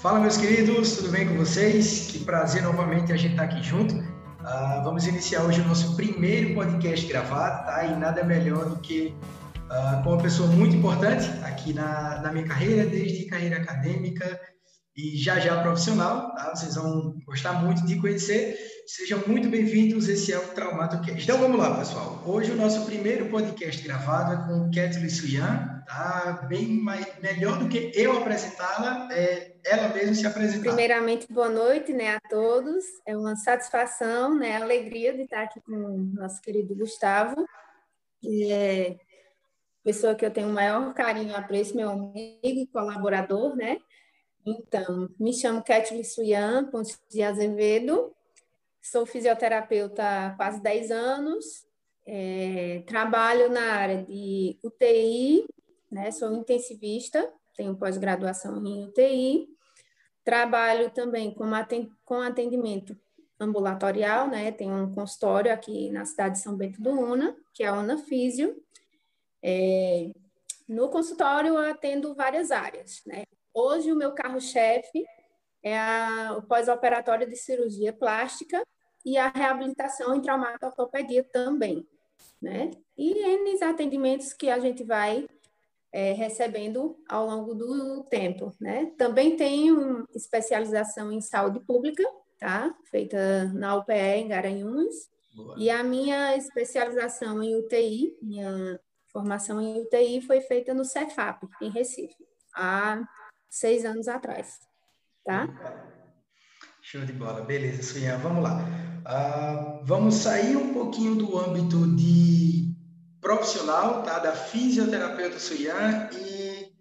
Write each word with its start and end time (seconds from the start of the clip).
Fala, 0.00 0.18
meus 0.18 0.38
queridos, 0.38 0.96
tudo 0.96 1.10
bem 1.10 1.28
com 1.28 1.34
vocês? 1.34 2.06
Que 2.10 2.20
prazer 2.20 2.62
novamente 2.62 3.12
a 3.12 3.18
gente 3.18 3.32
estar 3.32 3.46
tá 3.46 3.52
aqui 3.52 3.62
junto. 3.62 3.94
Uh, 3.94 4.82
vamos 4.82 5.06
iniciar 5.06 5.42
hoje 5.42 5.60
o 5.60 5.68
nosso 5.68 5.94
primeiro 5.94 6.54
podcast 6.54 7.06
gravado, 7.06 7.66
tá? 7.66 7.84
E 7.84 7.94
nada 7.98 8.24
melhor 8.24 8.70
do 8.70 8.76
que 8.76 9.14
uh, 9.66 10.02
com 10.02 10.14
uma 10.14 10.22
pessoa 10.22 10.48
muito 10.48 10.74
importante 10.74 11.28
aqui 11.44 11.74
na, 11.74 12.18
na 12.22 12.32
minha 12.32 12.46
carreira, 12.46 12.86
desde 12.86 13.26
carreira 13.26 13.58
acadêmica 13.58 14.40
e 14.96 15.18
já 15.18 15.38
já 15.38 15.60
profissional, 15.60 16.34
tá? 16.34 16.54
Vocês 16.54 16.76
vão 16.76 17.18
gostar 17.26 17.62
muito 17.62 17.84
de 17.84 17.96
conhecer. 17.96 18.56
Sejam 18.86 19.22
muito 19.26 19.50
bem-vindos, 19.50 20.08
esse 20.08 20.32
é 20.32 20.38
o 20.38 20.48
TraumatoCast. 20.54 21.22
Então 21.22 21.36
vamos 21.36 21.58
lá, 21.58 21.76
pessoal. 21.76 22.22
Hoje 22.24 22.52
o 22.52 22.56
nosso 22.56 22.86
primeiro 22.86 23.26
podcast 23.26 23.82
gravado 23.82 24.32
é 24.32 24.46
com 24.46 24.70
Kathleen 24.70 25.10
Suyan, 25.10 25.69
tá? 25.86 26.46
Bem 26.48 26.68
mais, 26.68 27.06
melhor 27.20 27.58
do 27.58 27.68
que 27.68 27.92
eu 27.94 28.18
apresentá-la, 28.18 29.08
é 29.12 29.56
ela 29.64 29.88
mesma 29.88 30.14
se 30.14 30.26
apresentar. 30.26 30.68
Primeiramente, 30.68 31.32
boa 31.32 31.48
noite 31.48 31.92
né, 31.92 32.16
a 32.16 32.20
todos. 32.28 32.84
É 33.06 33.16
uma 33.16 33.36
satisfação, 33.36 34.34
né, 34.34 34.56
alegria 34.56 35.12
de 35.12 35.22
estar 35.22 35.42
aqui 35.42 35.60
com 35.60 35.72
o 35.72 35.98
nosso 36.14 36.40
querido 36.40 36.74
Gustavo, 36.74 37.46
que 38.20 38.52
é 38.52 38.96
pessoa 39.82 40.14
que 40.14 40.24
eu 40.24 40.30
tenho 40.30 40.48
o 40.48 40.52
maior 40.52 40.92
carinho 40.94 41.30
e 41.30 41.34
apreço, 41.34 41.76
meu 41.76 41.90
amigo 41.90 42.40
e 42.42 42.66
colaborador, 42.72 43.56
né? 43.56 43.78
Então, 44.44 45.08
me 45.18 45.32
chamo 45.32 45.62
Kathleen 45.62 46.04
Suyan 46.04 46.70
Pontes 46.70 46.98
de 47.10 47.22
Azevedo, 47.22 48.14
Sou 48.82 49.04
fisioterapeuta 49.04 50.02
há 50.02 50.30
quase 50.30 50.62
10 50.62 50.90
anos, 50.90 51.66
é, 52.06 52.82
trabalho 52.86 53.50
na 53.50 53.74
área 53.74 54.02
de 54.02 54.58
UTI, 54.64 55.44
né, 55.90 56.10
sou 56.10 56.32
intensivista, 56.32 57.32
tenho 57.56 57.76
pós-graduação 57.76 58.64
em 58.64 58.84
UTI, 58.84 59.48
trabalho 60.24 60.90
também 60.90 61.34
com, 61.34 62.22
atendimento 62.22 62.96
ambulatorial, 63.38 64.28
né, 64.28 64.52
tenho 64.52 64.74
um 64.74 64.94
consultório 64.94 65.52
aqui 65.52 65.90
na 65.90 66.04
cidade 66.04 66.36
de 66.36 66.42
São 66.42 66.56
Bento 66.56 66.80
do 66.80 66.90
Una, 66.90 67.34
que 67.54 67.62
é 67.62 67.68
a 67.68 67.74
Una 67.74 67.98
Físio. 67.98 68.62
É, 69.42 70.10
no 70.68 70.88
consultório 70.88 71.54
eu 71.54 71.70
atendo 71.70 72.14
várias 72.14 72.50
áreas, 72.50 73.02
né? 73.04 73.24
Hoje 73.52 73.90
o 73.90 73.96
meu 73.96 74.12
carro-chefe 74.12 75.04
é 75.62 75.76
a, 75.76 76.36
o 76.38 76.42
pós-operatório 76.42 77.28
de 77.28 77.34
cirurgia 77.34 77.92
plástica 77.92 78.62
e 79.04 79.18
a 79.18 79.28
reabilitação 79.28 80.14
em 80.14 80.20
traumato-ortopedia 80.20 81.24
também, 81.24 81.84
né? 82.40 82.70
E 82.96 83.12
N 83.12 83.64
atendimentos 83.64 84.32
que 84.32 84.48
a 84.48 84.60
gente 84.60 84.84
vai 84.84 85.26
é, 85.92 86.12
recebendo 86.12 86.96
ao 87.08 87.26
longo 87.26 87.54
do 87.54 88.04
tempo, 88.04 88.52
né? 88.60 88.92
Também 88.96 89.36
tenho 89.36 90.06
especialização 90.14 91.12
em 91.12 91.20
saúde 91.20 91.60
pública, 91.60 92.04
tá? 92.38 92.74
Feita 92.90 93.44
na 93.54 93.76
UPE 93.76 93.92
em 93.92 94.28
Garanhuns. 94.28 95.08
Boa. 95.34 95.54
E 95.58 95.70
a 95.70 95.82
minha 95.82 96.36
especialização 96.36 97.42
em 97.42 97.56
UTI, 97.56 98.16
minha 98.20 98.80
formação 99.12 99.60
em 99.60 99.80
UTI 99.80 100.20
foi 100.20 100.40
feita 100.40 100.74
no 100.74 100.84
Cefap, 100.84 101.46
em 101.60 101.70
Recife, 101.70 102.16
há 102.54 103.02
seis 103.48 103.84
anos 103.84 104.06
atrás 104.06 104.60
tá? 105.24 105.48
Show 106.82 107.04
de 107.04 107.12
bola, 107.12 107.42
beleza, 107.42 107.82
Suyan, 107.82 108.18
vamos 108.18 108.42
lá. 108.42 108.64
Uh, 109.00 109.84
vamos 109.84 110.14
sair 110.16 110.56
um 110.56 110.72
pouquinho 110.72 111.14
do 111.14 111.38
âmbito 111.38 111.86
de 111.94 112.74
profissional, 113.20 114.02
tá? 114.02 114.18
Da 114.18 114.32
fisioterapeuta 114.32 115.38
Suyan 115.38 116.08
e 116.12 116.72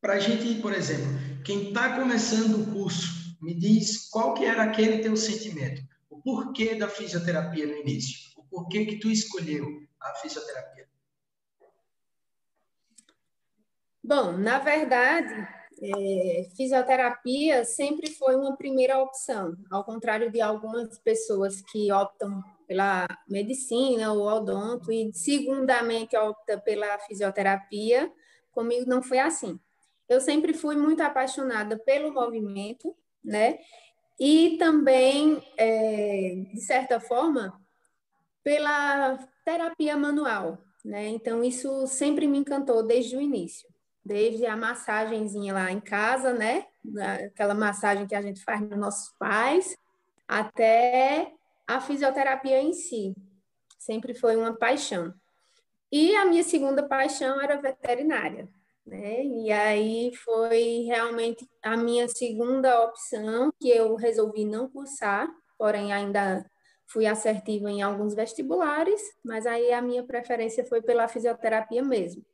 para 0.00 0.14
a 0.14 0.18
gente, 0.18 0.60
por 0.60 0.72
exemplo, 0.72 1.06
quem 1.44 1.68
está 1.68 1.96
começando 1.96 2.60
o 2.60 2.72
curso, 2.72 3.36
me 3.40 3.54
diz 3.54 4.08
qual 4.08 4.34
que 4.34 4.44
era 4.44 4.64
aquele 4.64 5.02
teu 5.02 5.16
sentimento, 5.16 5.82
o 6.10 6.20
porquê 6.20 6.74
da 6.74 6.88
fisioterapia 6.88 7.66
no 7.66 7.76
início, 7.76 8.18
o 8.36 8.44
porquê 8.44 8.84
que 8.84 8.98
tu 8.98 9.10
escolheu 9.10 9.66
a 10.00 10.14
fisioterapia. 10.14 10.88
Bom, 14.02 14.36
na 14.36 14.60
verdade, 14.60 15.34
é, 15.82 16.48
fisioterapia 16.56 17.64
sempre 17.64 18.10
foi 18.10 18.36
uma 18.36 18.56
primeira 18.56 18.98
opção, 18.98 19.56
ao 19.70 19.84
contrário 19.84 20.30
de 20.30 20.40
algumas 20.40 20.98
pessoas 21.00 21.60
que 21.60 21.92
optam 21.92 22.42
pela 22.66 23.06
medicina 23.28 24.12
ou 24.12 24.26
odonto 24.26 24.92
e 24.92 25.12
segundamente 25.12 26.16
opta 26.16 26.58
pela 26.58 26.98
fisioterapia, 27.00 28.10
comigo 28.52 28.88
não 28.88 29.02
foi 29.02 29.18
assim. 29.18 29.58
Eu 30.08 30.20
sempre 30.20 30.54
fui 30.54 30.76
muito 30.76 31.02
apaixonada 31.02 31.78
pelo 31.78 32.12
movimento, 32.12 32.94
né? 33.24 33.58
E 34.18 34.56
também, 34.58 35.42
é, 35.56 36.44
de 36.52 36.60
certa 36.60 37.00
forma, 37.00 37.60
pela 38.42 39.18
terapia 39.44 39.96
manual, 39.96 40.58
né? 40.84 41.08
Então, 41.08 41.42
isso 41.42 41.86
sempre 41.86 42.26
me 42.26 42.38
encantou 42.38 42.82
desde 42.82 43.16
o 43.16 43.20
início 43.20 43.68
desde 44.06 44.46
a 44.46 44.56
massagenzinha 44.56 45.52
lá 45.52 45.72
em 45.72 45.80
casa, 45.80 46.32
né? 46.32 46.66
Aquela 47.26 47.54
massagem 47.54 48.06
que 48.06 48.14
a 48.14 48.22
gente 48.22 48.40
faz 48.44 48.60
nos 48.60 48.78
nossos 48.78 49.12
pais, 49.18 49.76
até 50.28 51.32
a 51.66 51.80
fisioterapia 51.80 52.60
em 52.60 52.72
si. 52.72 53.14
Sempre 53.78 54.14
foi 54.14 54.36
uma 54.36 54.54
paixão. 54.56 55.12
E 55.90 56.14
a 56.16 56.24
minha 56.24 56.42
segunda 56.42 56.82
paixão 56.82 57.40
era 57.40 57.60
veterinária, 57.60 58.48
né? 58.84 59.24
E 59.24 59.52
aí 59.52 60.12
foi 60.16 60.84
realmente 60.86 61.48
a 61.62 61.76
minha 61.76 62.08
segunda 62.08 62.84
opção 62.84 63.52
que 63.60 63.68
eu 63.70 63.94
resolvi 63.94 64.44
não 64.44 64.68
cursar, 64.68 65.28
porém 65.56 65.92
ainda 65.92 66.44
fui 66.86 67.06
assertiva 67.06 67.70
em 67.70 67.82
alguns 67.82 68.14
vestibulares, 68.14 69.00
mas 69.24 69.46
aí 69.46 69.72
a 69.72 69.82
minha 69.82 70.04
preferência 70.04 70.64
foi 70.64 70.80
pela 70.82 71.08
fisioterapia 71.08 71.82
mesmo. 71.82 72.24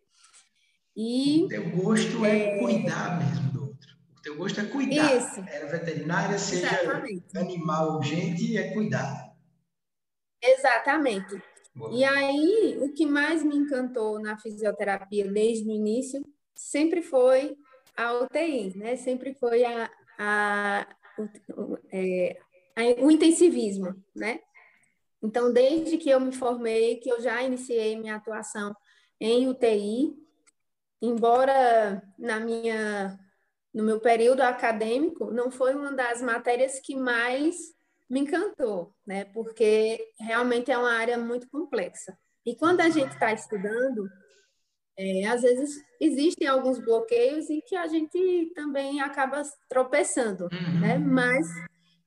E, 0.96 1.44
o 1.44 1.48
teu 1.48 1.70
gosto 1.70 2.24
é, 2.24 2.56
é, 2.56 2.58
cuidar 2.58 3.18
mesmo 3.18 3.50
do 3.50 3.62
outro. 3.68 3.88
O 4.16 4.20
teu 4.20 4.36
gosto 4.36 4.60
é 4.60 4.64
cuidar. 4.64 5.16
Isso. 5.16 5.44
Era 5.48 5.66
veterinária, 5.66 6.38
seja 6.38 6.66
Exatamente. 6.66 7.36
animal 7.36 7.96
urgente, 7.96 8.58
é 8.58 8.72
cuidar. 8.74 9.21
Exatamente. 10.42 11.40
Boa. 11.74 11.90
E 11.94 12.04
aí, 12.04 12.78
o 12.80 12.92
que 12.92 13.06
mais 13.06 13.42
me 13.42 13.56
encantou 13.56 14.20
na 14.20 14.36
fisioterapia 14.36 15.30
desde 15.30 15.68
o 15.68 15.72
início 15.72 16.22
sempre 16.54 17.00
foi 17.02 17.56
a 17.96 18.12
UTI, 18.12 18.76
né? 18.76 18.96
Sempre 18.96 19.34
foi 19.34 19.64
a, 19.64 19.90
a, 20.18 20.86
o, 21.56 21.78
é, 21.90 22.38
a, 22.76 23.04
o 23.04 23.10
intensivismo, 23.10 23.94
né? 24.14 24.40
Então, 25.22 25.52
desde 25.52 25.96
que 25.96 26.10
eu 26.10 26.20
me 26.20 26.32
formei, 26.32 26.96
que 26.96 27.08
eu 27.08 27.20
já 27.20 27.42
iniciei 27.42 27.96
minha 27.96 28.16
atuação 28.16 28.74
em 29.20 29.48
UTI, 29.48 30.14
embora 31.00 32.02
na 32.18 32.40
minha 32.40 33.18
no 33.72 33.82
meu 33.82 34.00
período 34.00 34.42
acadêmico 34.42 35.30
não 35.30 35.50
foi 35.50 35.74
uma 35.74 35.92
das 35.92 36.20
matérias 36.20 36.78
que 36.78 36.94
mais 36.94 37.56
me 38.12 38.20
encantou, 38.20 38.94
né? 39.06 39.24
Porque 39.24 39.98
realmente 40.20 40.70
é 40.70 40.76
uma 40.76 40.92
área 40.92 41.16
muito 41.16 41.48
complexa. 41.48 42.14
E 42.44 42.54
quando 42.54 42.82
a 42.82 42.90
gente 42.90 43.14
está 43.14 43.32
estudando, 43.32 44.06
é, 44.98 45.24
às 45.24 45.40
vezes 45.40 45.82
existem 45.98 46.46
alguns 46.46 46.78
bloqueios 46.78 47.48
e 47.48 47.62
que 47.62 47.74
a 47.74 47.86
gente 47.86 48.52
também 48.54 49.00
acaba 49.00 49.40
tropeçando, 49.66 50.44
uhum. 50.44 50.80
né? 50.80 50.98
Mas 50.98 51.46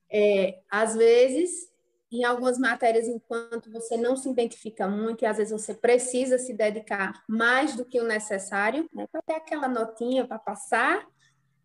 é, 0.08 0.60
às 0.70 0.94
vezes 0.94 1.74
em 2.12 2.22
algumas 2.22 2.56
matérias, 2.56 3.08
enquanto 3.08 3.68
você 3.72 3.96
não 3.96 4.14
se 4.14 4.30
identifica 4.30 4.86
muito, 4.86 5.24
e 5.24 5.26
às 5.26 5.38
vezes 5.38 5.52
você 5.52 5.74
precisa 5.74 6.38
se 6.38 6.54
dedicar 6.54 7.20
mais 7.28 7.74
do 7.74 7.84
que 7.84 8.00
o 8.00 8.06
necessário, 8.06 8.88
né, 8.94 9.08
para 9.10 9.22
ter 9.22 9.34
aquela 9.34 9.66
notinha 9.66 10.24
para 10.24 10.38
passar, 10.38 11.04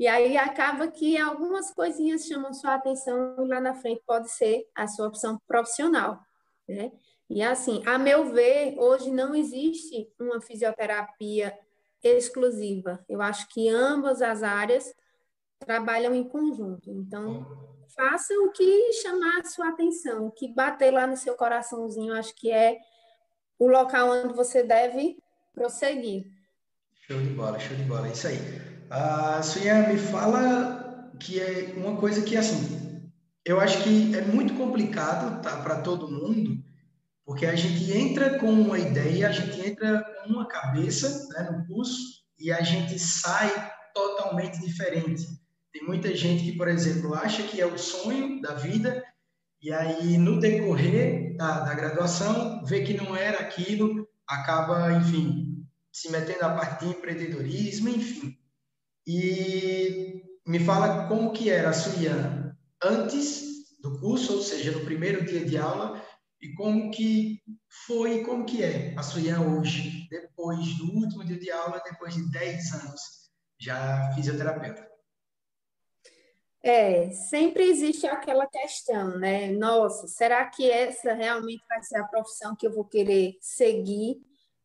e 0.01 0.07
aí 0.07 0.35
acaba 0.35 0.87
que 0.87 1.15
algumas 1.15 1.71
coisinhas 1.71 2.25
chamam 2.25 2.51
sua 2.55 2.73
atenção 2.73 3.35
e 3.37 3.47
lá 3.47 3.61
na 3.61 3.75
frente 3.75 4.01
pode 4.03 4.31
ser 4.31 4.67
a 4.73 4.87
sua 4.87 5.07
opção 5.07 5.39
profissional, 5.47 6.19
né? 6.67 6.91
E 7.29 7.43
assim, 7.43 7.83
a 7.85 7.99
meu 7.99 8.33
ver, 8.33 8.79
hoje 8.79 9.11
não 9.11 9.35
existe 9.35 10.11
uma 10.19 10.41
fisioterapia 10.41 11.55
exclusiva. 12.01 13.05
Eu 13.07 13.21
acho 13.21 13.47
que 13.49 13.69
ambas 13.69 14.23
as 14.23 14.41
áreas 14.41 14.91
trabalham 15.59 16.15
em 16.15 16.27
conjunto. 16.27 16.89
Então, 16.89 17.45
faça 17.95 18.33
o 18.39 18.51
que 18.51 18.93
chamar 18.93 19.41
a 19.41 19.45
sua 19.45 19.69
atenção, 19.69 20.25
o 20.25 20.31
que 20.31 20.51
bater 20.51 20.91
lá 20.91 21.05
no 21.05 21.15
seu 21.15 21.35
coraçãozinho, 21.35 22.15
acho 22.15 22.33
que 22.33 22.51
é 22.51 22.79
o 23.59 23.67
local 23.67 24.09
onde 24.09 24.33
você 24.33 24.63
deve 24.63 25.19
prosseguir. 25.53 26.25
Show 27.07 27.21
de 27.21 27.29
bola, 27.29 27.59
show 27.59 27.77
de 27.77 27.83
bola, 27.83 28.07
é 28.07 28.11
isso 28.13 28.27
aí. 28.27 28.70
A 28.91 29.41
Suya, 29.41 29.87
me 29.87 29.97
fala 29.97 31.09
que 31.17 31.39
é 31.39 31.73
uma 31.77 31.95
coisa 31.95 32.21
que, 32.23 32.35
assim, 32.35 33.09
eu 33.45 33.57
acho 33.61 33.81
que 33.83 34.13
é 34.13 34.21
muito 34.21 34.53
complicado 34.55 35.41
tá, 35.41 35.61
para 35.61 35.79
todo 35.79 36.11
mundo, 36.11 36.61
porque 37.25 37.45
a 37.45 37.55
gente 37.55 37.89
entra 37.89 38.37
com 38.37 38.51
uma 38.51 38.77
ideia, 38.77 39.29
a 39.29 39.31
gente 39.31 39.65
entra 39.65 40.03
com 40.21 40.31
uma 40.31 40.45
cabeça 40.45 41.29
né, 41.29 41.49
no 41.51 41.65
curso 41.67 42.01
e 42.37 42.51
a 42.51 42.61
gente 42.63 42.99
sai 42.99 43.49
totalmente 43.93 44.59
diferente. 44.59 45.25
Tem 45.71 45.85
muita 45.87 46.13
gente 46.13 46.43
que, 46.43 46.57
por 46.57 46.67
exemplo, 46.67 47.13
acha 47.13 47.43
que 47.43 47.61
é 47.61 47.65
o 47.65 47.77
sonho 47.77 48.41
da 48.41 48.55
vida 48.55 49.01
e 49.61 49.71
aí, 49.71 50.17
no 50.17 50.37
decorrer 50.37 51.37
da, 51.37 51.61
da 51.61 51.73
graduação, 51.73 52.65
vê 52.65 52.81
que 52.83 52.93
não 52.93 53.15
era 53.15 53.39
aquilo, 53.39 54.05
acaba, 54.27 54.91
enfim, 54.91 55.65
se 55.93 56.11
metendo 56.11 56.41
na 56.41 56.55
parte 56.55 56.83
de 56.83 56.91
empreendedorismo, 56.91 57.87
enfim. 57.87 58.40
E 59.05 60.23
me 60.45 60.59
fala 60.59 61.07
como 61.07 61.31
que 61.31 61.49
era 61.49 61.69
a 61.69 61.73
Suiana 61.73 62.57
antes 62.83 63.79
do 63.81 63.99
curso, 63.99 64.35
ou 64.35 64.41
seja, 64.41 64.71
no 64.71 64.85
primeiro 64.85 65.25
dia 65.25 65.43
de 65.43 65.57
aula, 65.57 66.01
e 66.41 66.53
como 66.53 66.91
que 66.91 67.41
foi 67.85 68.19
e 68.19 68.23
como 68.23 68.45
que 68.45 68.63
é 68.63 68.93
a 68.97 69.03
Suiana 69.03 69.45
hoje, 69.57 70.07
depois 70.09 70.77
do 70.77 70.85
último 70.95 71.23
dia 71.23 71.37
de 71.37 71.51
aula, 71.51 71.81
depois 71.83 72.15
de 72.15 72.29
10 72.31 72.73
anos 72.73 73.01
já 73.59 74.11
fisioterapeuta. 74.15 74.89
É, 76.63 77.09
sempre 77.11 77.63
existe 77.63 78.05
aquela 78.05 78.45
questão, 78.45 79.17
né? 79.17 79.51
Nossa, 79.51 80.07
será 80.07 80.45
que 80.45 80.69
essa 80.69 81.13
realmente 81.13 81.63
vai 81.67 81.81
ser 81.81 81.97
a 81.97 82.03
profissão 82.03 82.55
que 82.55 82.67
eu 82.67 82.71
vou 82.71 82.85
querer 82.85 83.35
seguir? 83.41 84.21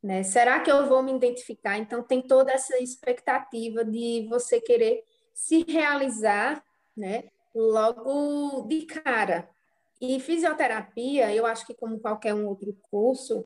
Né? 0.06 0.23
Será 0.23 0.61
que 0.61 0.70
eu 0.70 0.88
vou 0.88 1.03
me 1.03 1.12
identificar? 1.12 1.76
Então, 1.79 2.00
tem 2.00 2.23
toda 2.23 2.53
essa 2.53 2.81
expectativa 2.81 3.85
de 3.85 4.25
você 4.31 4.61
querer 4.61 5.03
se 5.35 5.64
realizar, 5.69 6.62
né? 6.97 7.25
Logo 7.53 8.69
de 8.69 8.82
cara. 8.82 9.50
E 10.00 10.20
fisioterapia, 10.20 11.35
eu 11.35 11.44
acho 11.44 11.67
que 11.67 11.75
como 11.75 11.99
qualquer 11.99 12.32
um 12.35 12.47
outro 12.47 12.73
curso, 12.88 13.44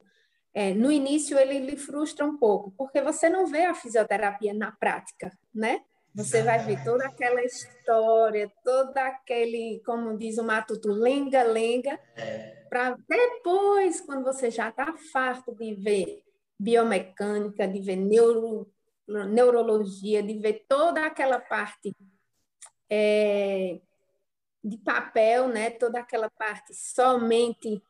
é, 0.53 0.75
no 0.75 0.93
início 0.93 1.39
ele 1.39 1.61
lhe 1.61 1.79
frustra 1.79 2.27
um 2.27 2.37
pouco, 2.37 2.75
porque 2.77 3.01
você 3.01 3.31
não 3.31 3.47
vê 3.47 3.65
a 3.65 3.73
fisioterapia 3.73 4.53
na 4.53 4.71
prática, 4.71 5.33
né? 5.55 5.81
Você 6.15 6.43
vai 6.43 6.59
ver 6.59 6.85
toda 6.85 7.07
aquela 7.07 7.43
história, 7.43 8.53
todo 8.63 8.95
aquele, 8.99 9.81
como 9.87 10.15
diz 10.19 10.37
o 10.37 10.45
Matuto, 10.45 10.93
lenga-lenga, 10.93 11.99
é. 12.17 12.67
para 12.69 12.99
depois, 13.09 14.03
quando 14.03 14.25
você 14.25 14.51
já 14.51 14.69
está 14.69 14.93
farto 15.11 15.55
de 15.55 15.73
ver 15.73 16.23
biomecânica, 16.61 17.67
de 17.67 17.81
ver 17.81 17.97
neuro, 17.97 18.71
neurologia, 19.09 20.23
de 20.23 20.35
ver 20.35 20.67
toda 20.69 21.07
aquela 21.07 21.41
parte 21.41 21.97
é, 22.89 23.81
de 24.63 24.77
papel, 24.77 25.49
né? 25.49 25.71
toda 25.71 25.99
aquela 26.01 26.29
parte 26.29 26.75
somente 26.75 27.83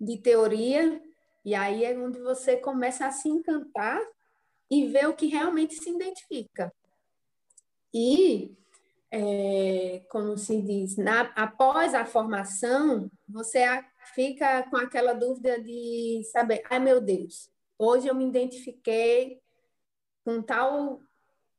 de 0.00 0.16
teoria, 0.16 1.02
e 1.44 1.54
aí 1.54 1.84
é 1.84 1.96
onde 1.98 2.18
você 2.18 2.56
começa 2.56 3.06
a 3.06 3.10
se 3.12 3.28
encantar 3.28 4.00
e 4.70 4.86
ver 4.86 5.06
o 5.06 5.14
que 5.14 5.26
realmente 5.26 5.74
se 5.74 5.90
identifica. 5.90 6.72
E, 7.92 8.56
é, 9.10 10.02
como 10.08 10.38
se 10.38 10.62
diz, 10.62 10.96
na, 10.96 11.32
após 11.36 11.94
a 11.94 12.06
formação, 12.06 13.10
você 13.28 13.62
fica 14.14 14.62
com 14.70 14.78
aquela 14.78 15.12
dúvida 15.12 15.60
de 15.60 16.22
saber, 16.32 16.62
ai 16.70 16.80
meu 16.80 17.00
Deus, 17.00 17.53
hoje 17.84 18.08
eu 18.08 18.14
me 18.14 18.26
identifiquei 18.26 19.40
com 20.24 20.42
tal 20.42 21.00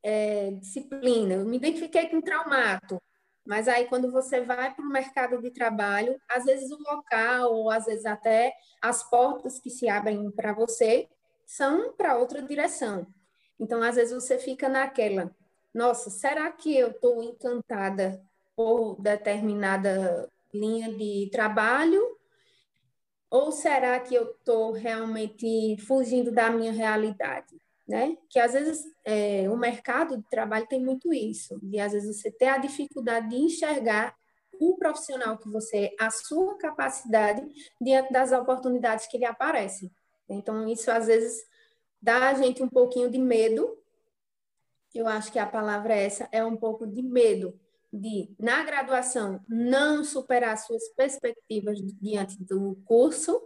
é, 0.02 0.50
disciplina, 0.52 1.34
eu 1.34 1.44
me 1.44 1.56
identifiquei 1.56 2.08
com 2.08 2.20
traumato, 2.20 3.00
mas 3.46 3.68
aí 3.68 3.86
quando 3.86 4.10
você 4.10 4.40
vai 4.40 4.74
para 4.74 4.84
o 4.84 4.88
mercado 4.88 5.40
de 5.40 5.50
trabalho, 5.50 6.20
às 6.28 6.44
vezes 6.44 6.70
o 6.70 6.78
local, 6.82 7.54
ou 7.54 7.70
às 7.70 7.84
vezes 7.84 8.04
até 8.04 8.52
as 8.82 9.08
portas 9.08 9.58
que 9.58 9.70
se 9.70 9.88
abrem 9.88 10.30
para 10.32 10.52
você 10.52 11.08
são 11.46 11.92
para 11.92 12.18
outra 12.18 12.42
direção. 12.42 13.06
Então, 13.58 13.82
às 13.82 13.94
vezes 13.94 14.12
você 14.12 14.36
fica 14.38 14.68
naquela, 14.68 15.34
nossa, 15.72 16.10
será 16.10 16.50
que 16.50 16.76
eu 16.76 16.88
estou 16.88 17.22
encantada 17.22 18.20
por 18.54 19.00
determinada 19.00 20.28
linha 20.52 20.92
de 20.92 21.28
trabalho? 21.30 22.15
Ou 23.36 23.52
será 23.52 24.00
que 24.00 24.14
eu 24.14 24.30
estou 24.30 24.72
realmente 24.72 25.76
fugindo 25.86 26.32
da 26.32 26.48
minha 26.48 26.72
realidade? 26.72 27.54
Né? 27.86 28.16
Que 28.30 28.38
às 28.38 28.54
vezes 28.54 28.82
é, 29.04 29.46
o 29.50 29.56
mercado 29.58 30.16
de 30.16 30.26
trabalho 30.30 30.66
tem 30.66 30.82
muito 30.82 31.12
isso, 31.12 31.60
de 31.62 31.78
às 31.78 31.92
vezes 31.92 32.18
você 32.18 32.30
ter 32.30 32.46
a 32.46 32.56
dificuldade 32.56 33.28
de 33.28 33.36
enxergar 33.36 34.16
o 34.58 34.76
profissional 34.78 35.36
que 35.36 35.50
você 35.50 35.84
é, 35.84 35.94
a 36.00 36.10
sua 36.10 36.56
capacidade 36.56 37.46
diante 37.78 38.10
das 38.10 38.32
oportunidades 38.32 39.06
que 39.06 39.18
lhe 39.18 39.26
aparecem. 39.26 39.92
Então, 40.28 40.66
isso 40.66 40.90
às 40.90 41.06
vezes 41.06 41.44
dá 42.00 42.30
a 42.30 42.34
gente 42.34 42.62
um 42.62 42.68
pouquinho 42.68 43.10
de 43.10 43.18
medo 43.18 43.76
eu 44.94 45.06
acho 45.06 45.30
que 45.30 45.38
a 45.38 45.46
palavra 45.46 45.94
é 45.94 46.06
essa, 46.06 46.26
é 46.32 46.42
um 46.42 46.56
pouco 46.56 46.86
de 46.86 47.02
medo 47.02 47.60
de, 47.96 48.30
na 48.38 48.62
graduação, 48.62 49.40
não 49.48 50.04
superar 50.04 50.56
suas 50.58 50.88
perspectivas 50.90 51.78
diante 52.00 52.42
do 52.42 52.76
curso 52.84 53.40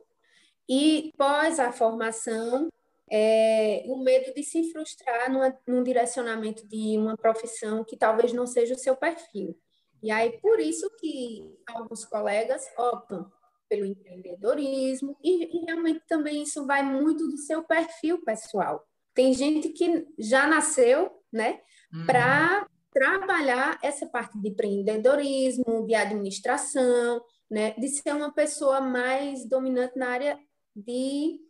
e, 0.68 1.12
pós 1.16 1.58
a 1.58 1.72
formação, 1.72 2.68
é, 3.10 3.84
o 3.86 3.98
medo 3.98 4.32
de 4.34 4.42
se 4.42 4.70
frustrar 4.72 5.32
numa, 5.32 5.56
num 5.66 5.82
direcionamento 5.82 6.66
de 6.66 6.96
uma 6.96 7.16
profissão 7.16 7.84
que 7.84 7.96
talvez 7.96 8.32
não 8.32 8.46
seja 8.46 8.74
o 8.74 8.78
seu 8.78 8.96
perfil. 8.96 9.58
E 10.02 10.10
aí, 10.10 10.38
por 10.40 10.60
isso 10.60 10.88
que 10.98 11.44
alguns 11.66 12.04
colegas 12.04 12.66
optam 12.78 13.30
pelo 13.68 13.84
empreendedorismo 13.84 15.16
e, 15.22 15.58
e 15.58 15.64
realmente 15.66 16.02
também 16.08 16.42
isso 16.42 16.66
vai 16.66 16.82
muito 16.82 17.28
do 17.28 17.36
seu 17.36 17.62
perfil 17.62 18.24
pessoal. 18.24 18.84
Tem 19.14 19.32
gente 19.32 19.68
que 19.70 20.06
já 20.18 20.46
nasceu 20.46 21.20
né? 21.32 21.60
Uhum. 21.92 22.06
Para 22.06 22.66
trabalhar 22.92 23.78
essa 23.82 24.06
parte 24.06 24.38
de 24.38 24.48
empreendedorismo, 24.48 25.86
de 25.86 25.94
administração, 25.94 27.22
né? 27.50 27.72
De 27.72 27.88
ser 27.88 28.14
uma 28.14 28.32
pessoa 28.32 28.80
mais 28.80 29.44
dominante 29.44 29.98
na 29.98 30.08
área 30.08 30.38
de 30.74 31.40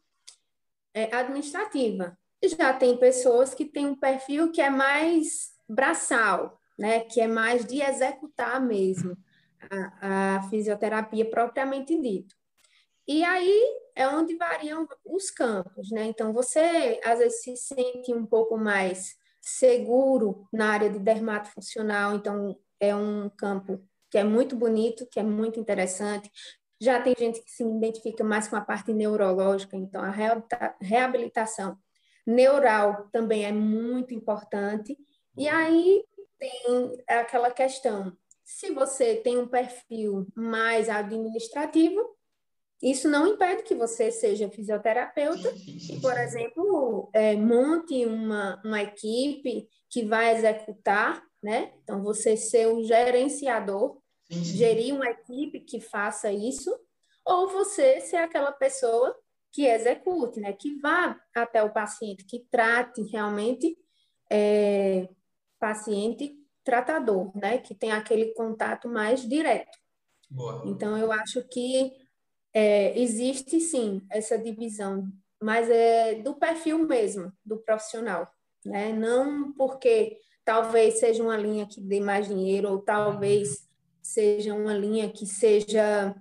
é, 0.95 1.15
administrativa. 1.15 2.17
Já 2.43 2.73
tem 2.73 2.97
pessoas 2.97 3.55
que 3.55 3.65
têm 3.65 3.87
um 3.87 3.97
perfil 3.97 4.51
que 4.51 4.61
é 4.61 4.71
mais 4.71 5.53
braçal, 5.69 6.59
né? 6.79 7.01
Que 7.01 7.21
é 7.21 7.27
mais 7.27 7.65
de 7.65 7.83
executar 7.83 8.61
mesmo 8.61 9.17
a, 10.01 10.37
a 10.37 10.43
fisioterapia 10.49 11.29
propriamente 11.29 12.01
dito. 12.01 12.35
E 13.07 13.25
aí 13.25 13.63
é 13.95 14.07
onde 14.09 14.37
variam 14.37 14.87
os 15.05 15.31
campos, 15.31 15.91
né? 15.91 16.05
Então, 16.05 16.33
você 16.33 17.01
às 17.05 17.19
vezes 17.19 17.43
se 17.43 17.57
sente 17.57 18.15
um 18.15 18.25
pouco 18.25 18.57
mais 18.57 19.17
seguro 19.41 20.47
na 20.53 20.71
área 20.71 20.91
de 20.91 20.99
dermatofuncional, 20.99 22.15
então 22.15 22.57
é 22.79 22.95
um 22.95 23.29
campo 23.31 23.83
que 24.11 24.19
é 24.19 24.25
muito 24.25 24.57
bonito, 24.57 25.07
que 25.11 25.21
é 25.21 25.23
muito 25.23 25.61
interessante. 25.61 26.31
Já 26.81 27.01
tem 27.01 27.15
gente 27.19 27.43
que 27.43 27.51
se 27.51 27.63
identifica 27.63 28.25
mais 28.25 28.49
com 28.49 28.57
a 28.57 28.61
parte 28.61 28.93
neurológica, 28.93 29.77
então 29.77 30.03
a 30.03 30.13
reabilitação 30.81 31.79
neural 32.27 33.09
também 33.13 33.45
é 33.45 33.53
muito 33.53 34.15
importante. 34.15 34.97
E 35.37 35.49
aí 35.49 36.05
tem 36.39 36.97
aquela 37.09 37.51
questão: 37.51 38.17
se 38.43 38.73
você 38.73 39.17
tem 39.17 39.39
um 39.39 39.47
perfil 39.47 40.27
mais 40.35 40.89
administrativo, 40.89 42.17
isso 42.83 43.09
não 43.09 43.27
impede 43.27 43.63
que 43.63 43.75
você 43.75 44.11
seja 44.11 44.49
fisioterapeuta 44.49 45.53
e, 45.91 46.01
por 46.01 46.17
exemplo, 46.17 47.11
é, 47.13 47.37
monte 47.37 48.07
uma, 48.07 48.61
uma 48.65 48.83
equipe 48.83 49.69
que 49.91 50.05
vai 50.05 50.35
executar, 50.35 51.23
né? 51.43 51.75
Então, 51.83 52.03
você 52.03 52.37
ser 52.37 52.69
um 52.69 52.83
gerenciador, 52.83 53.99
gerir 54.31 54.95
uma 54.95 55.11
equipe 55.11 55.61
que 55.61 55.79
faça 55.79 56.33
isso, 56.33 56.75
ou 57.25 57.49
você 57.49 58.01
ser 58.01 58.17
aquela 58.17 58.53
pessoa 58.53 59.15
que 59.53 59.67
execute, 59.67 60.41
né? 60.41 60.55
Que 60.55 60.79
vá 60.81 61.21
até 61.35 61.63
o 61.63 61.73
paciente, 61.73 62.25
que 62.25 62.47
trate 62.51 63.03
realmente 63.03 63.77
é, 64.31 65.07
paciente 65.59 66.35
tratador, 66.65 67.31
né? 67.37 67.59
Que 67.59 67.75
tem 67.75 67.93
aquele 67.93 68.33
contato 68.33 68.89
mais 68.89 69.29
direto. 69.29 69.79
Boa. 70.31 70.63
Então, 70.65 70.97
eu 70.97 71.13
acho 71.13 71.43
que 71.49 72.00
é, 72.53 72.99
existe 72.99 73.61
sim 73.61 74.03
essa 74.11 74.39
divisão, 74.39 75.09
mas 75.41 75.71
é 75.71 76.15
do 76.17 76.35
perfil 76.35 76.87
mesmo 76.87 77.33
do 77.45 77.59
profissional, 77.59 78.29
né? 78.65 78.93
Não 78.93 79.53
porque 79.53 80.19
talvez 80.45 80.99
seja 80.99 81.23
uma 81.23 81.37
linha 81.37 81.67
que 81.67 81.81
dê 81.81 82.01
mais 82.01 82.29
dinheiro 82.29 82.71
ou 82.71 82.79
talvez 82.79 83.69
seja 84.03 84.55
uma 84.55 84.75
linha 84.75 85.11
que 85.11 85.27
seja 85.27 86.15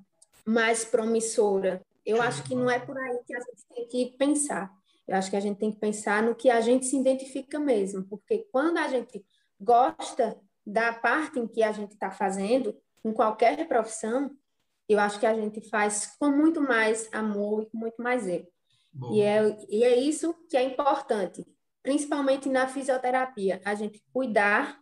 mais 0.46 0.86
promissora. 0.86 1.82
Eu 2.06 2.22
acho 2.22 2.44
que 2.44 2.56
não 2.56 2.70
é 2.70 2.80
por 2.80 2.98
aí 2.98 3.20
que 3.26 3.36
a 3.36 3.40
gente 3.40 3.66
tem 3.74 3.88
que 3.88 4.18
pensar. 4.18 4.72
Eu 5.08 5.16
acho 5.16 5.30
que 5.30 5.36
a 5.36 5.40
gente 5.40 5.58
tem 5.58 5.72
que 5.72 5.80
pensar 5.80 6.22
no 6.22 6.36
que 6.36 6.50
a 6.50 6.62
gente 6.62 6.86
se 6.86 6.96
identifica 6.98 7.60
mesmo, 7.60 8.04
porque 8.04 8.48
quando 8.52 8.78
a 8.78 8.88
gente 8.88 9.26
gosta 9.60 10.40
da 10.66 10.94
parte 10.94 11.40
em 11.40 11.48
que 11.48 11.64
a 11.64 11.72
gente 11.72 11.94
está 11.94 12.12
fazendo, 12.12 12.76
em 13.04 13.12
qualquer 13.12 13.68
profissão, 13.68 14.32
eu 14.90 15.00
acho 15.00 15.20
que 15.20 15.26
a 15.26 15.34
gente 15.34 15.62
faz 15.70 16.16
com 16.20 16.32
muito 16.32 16.62
mais 16.62 17.08
amor 17.14 17.64
e 17.64 17.70
com 17.70 17.78
muito 17.78 18.02
mais 18.02 18.28
erro. 18.28 18.48
E 19.12 19.22
é, 19.22 19.58
e 19.70 19.84
é 19.84 19.96
isso 19.98 20.34
que 20.50 20.58
é 20.58 20.64
importante, 20.64 21.46
principalmente 21.84 22.50
na 22.50 22.68
fisioterapia, 22.68 23.62
a 23.64 23.76
gente 23.76 24.04
cuidar 24.12 24.78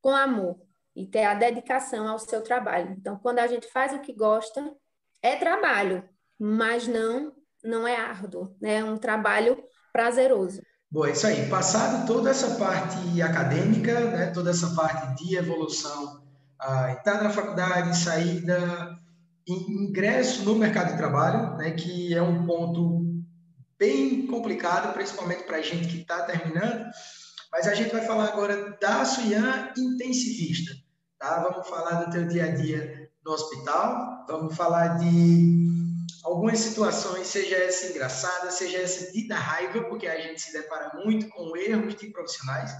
com 0.00 0.10
amor, 0.10 0.56
e 0.98 1.06
ter 1.06 1.24
a 1.24 1.34
dedicação 1.34 2.08
ao 2.08 2.18
seu 2.18 2.42
trabalho. 2.42 2.96
Então, 2.98 3.16
quando 3.18 3.38
a 3.38 3.46
gente 3.46 3.70
faz 3.70 3.92
o 3.92 4.00
que 4.00 4.12
gosta, 4.12 4.74
é 5.22 5.36
trabalho, 5.36 6.02
mas 6.36 6.88
não 6.88 7.32
não 7.64 7.86
é 7.86 7.96
árduo, 7.96 8.56
né? 8.60 8.76
é 8.76 8.84
um 8.84 8.96
trabalho 8.96 9.62
prazeroso. 9.92 10.62
Bom, 10.90 11.04
é 11.04 11.10
isso 11.10 11.26
aí. 11.26 11.48
Passado 11.48 12.06
toda 12.06 12.30
essa 12.30 12.56
parte 12.56 13.20
acadêmica, 13.20 14.00
né, 14.00 14.30
toda 14.30 14.50
essa 14.50 14.74
parte 14.74 15.22
de 15.22 15.36
evolução, 15.36 16.22
ah, 16.58 16.92
entrada 16.92 17.24
na 17.24 17.30
faculdade, 17.30 17.96
saída, 17.96 18.96
ingresso 19.52 20.44
no 20.44 20.54
mercado 20.54 20.92
de 20.92 20.98
trabalho, 20.98 21.56
né, 21.56 21.72
que 21.72 22.14
é 22.14 22.22
um 22.22 22.46
ponto 22.46 23.06
bem 23.78 24.26
complicado, 24.26 24.92
principalmente 24.92 25.44
para 25.44 25.58
a 25.58 25.62
gente 25.62 25.88
que 25.88 26.00
está 26.00 26.22
terminando, 26.22 26.84
mas 27.50 27.66
a 27.66 27.74
gente 27.74 27.92
vai 27.92 28.04
falar 28.04 28.28
agora 28.28 28.76
da 28.80 29.04
Suyan 29.04 29.72
intensivista, 29.76 30.74
tá? 31.18 31.40
Vamos 31.42 31.68
falar 31.68 32.04
do 32.04 32.10
teu 32.10 32.26
dia 32.26 32.44
a 32.44 32.54
dia 32.54 33.10
no 33.24 33.32
hospital, 33.32 34.26
vamos 34.28 34.54
falar 34.54 34.98
de 34.98 35.66
algumas 36.24 36.58
situações, 36.58 37.26
seja 37.26 37.56
essa 37.56 37.86
engraçada, 37.86 38.50
seja 38.50 38.78
essa 38.78 39.12
de 39.12 39.28
dar 39.28 39.38
raiva, 39.38 39.84
porque 39.84 40.06
a 40.06 40.20
gente 40.20 40.42
se 40.42 40.52
depara 40.52 40.92
muito 41.02 41.28
com 41.28 41.56
erros 41.56 41.94
de 41.94 42.08
profissionais, 42.10 42.72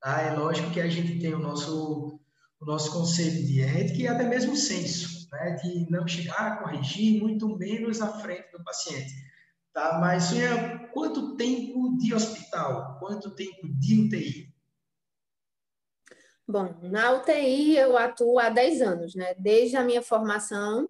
tá? 0.00 0.20
É 0.20 0.34
lógico 0.34 0.70
que 0.70 0.80
a 0.80 0.88
gente 0.88 1.18
tem 1.18 1.34
o 1.34 1.38
nosso 1.38 2.18
o 2.60 2.66
nosso 2.66 2.92
conceito 2.92 3.46
de 3.46 3.62
ética 3.62 4.02
e 4.02 4.06
até 4.06 4.24
mesmo 4.24 4.54
senso, 4.54 5.19
né? 5.30 5.56
De 5.62 5.90
não 5.90 6.06
chegar 6.06 6.52
a 6.52 6.56
corrigir, 6.56 7.20
muito 7.20 7.48
menos 7.56 8.00
à 8.00 8.08
frente 8.20 8.50
do 8.52 8.62
paciente. 8.62 9.12
Tá? 9.72 9.98
Mas, 10.00 10.24
Sonha, 10.24 10.88
quanto 10.92 11.36
tempo 11.36 11.96
de 11.98 12.14
hospital? 12.14 12.98
Quanto 12.98 13.34
tempo 13.34 13.68
de 13.78 14.00
UTI? 14.00 14.54
Bom, 16.46 16.74
na 16.82 17.12
UTI 17.12 17.76
eu 17.76 17.96
atuo 17.96 18.38
há 18.38 18.48
10 18.48 18.82
anos, 18.82 19.14
né? 19.14 19.34
Desde 19.38 19.76
a 19.76 19.84
minha 19.84 20.02
formação, 20.02 20.88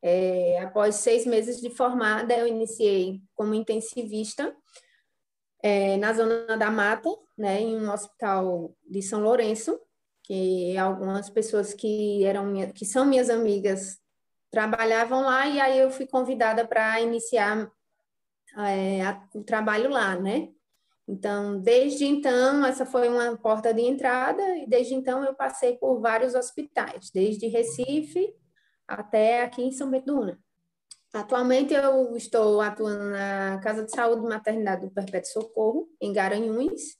é, 0.00 0.60
após 0.60 0.96
seis 0.96 1.26
meses 1.26 1.60
de 1.60 1.70
formada, 1.70 2.34
eu 2.34 2.46
iniciei 2.46 3.20
como 3.34 3.54
intensivista 3.54 4.54
é, 5.62 5.96
na 5.96 6.12
Zona 6.12 6.56
da 6.56 6.70
Mata, 6.70 7.08
né, 7.38 7.60
em 7.60 7.76
um 7.76 7.90
hospital 7.90 8.74
de 8.88 9.00
São 9.00 9.20
Lourenço, 9.20 9.80
que 10.24 10.76
algumas 10.76 11.28
pessoas 11.28 11.74
que 11.74 12.24
eram 12.24 12.54
que 12.72 12.84
são 12.84 13.04
minhas 13.04 13.28
amigas 13.28 13.98
trabalhavam 14.50 15.22
lá 15.22 15.46
e 15.48 15.60
aí 15.60 15.78
eu 15.78 15.90
fui 15.90 16.06
convidada 16.06 16.66
para 16.66 17.00
iniciar 17.00 17.70
é, 18.56 19.02
a, 19.02 19.28
o 19.34 19.42
trabalho 19.42 19.90
lá, 19.90 20.14
né? 20.16 20.50
Então, 21.08 21.60
desde 21.60 22.04
então, 22.04 22.64
essa 22.64 22.86
foi 22.86 23.08
uma 23.08 23.36
porta 23.36 23.74
de 23.74 23.82
entrada, 23.82 24.42
e 24.58 24.66
desde 24.66 24.94
então 24.94 25.24
eu 25.24 25.34
passei 25.34 25.76
por 25.76 26.00
vários 26.00 26.34
hospitais, 26.34 27.10
desde 27.12 27.48
Recife 27.48 28.32
até 28.86 29.42
aqui 29.42 29.62
em 29.62 29.72
São 29.72 29.90
Bento. 29.90 30.38
Atualmente 31.12 31.74
eu 31.74 32.16
estou 32.16 32.60
atuando 32.60 33.10
na 33.10 33.60
Casa 33.60 33.84
de 33.84 33.90
Saúde 33.90 34.24
e 34.24 34.28
Maternidade 34.28 34.86
do 34.86 34.92
Perpétuo 34.92 35.30
Socorro, 35.30 35.88
em 36.00 36.12
Garanhuns, 36.12 36.96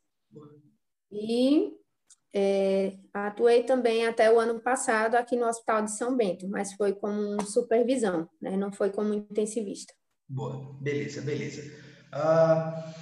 e 1.11 1.73
é, 2.35 2.97
atuei 3.13 3.63
também 3.63 4.07
até 4.07 4.33
o 4.33 4.39
ano 4.39 4.61
passado 4.61 5.17
aqui 5.17 5.37
no 5.37 5.47
Hospital 5.47 5.83
de 5.83 5.91
São 5.91 6.17
Bento, 6.17 6.49
mas 6.49 6.73
foi 6.73 6.95
como 6.95 7.41
supervisão, 7.43 8.29
né? 8.41 8.57
não 8.57 8.73
foi 8.73 8.91
como 8.91 9.13
intensivista. 9.13 9.93
Boa, 10.29 10.75
beleza, 10.81 11.21
beleza. 11.21 11.63
Uh, 12.15 12.93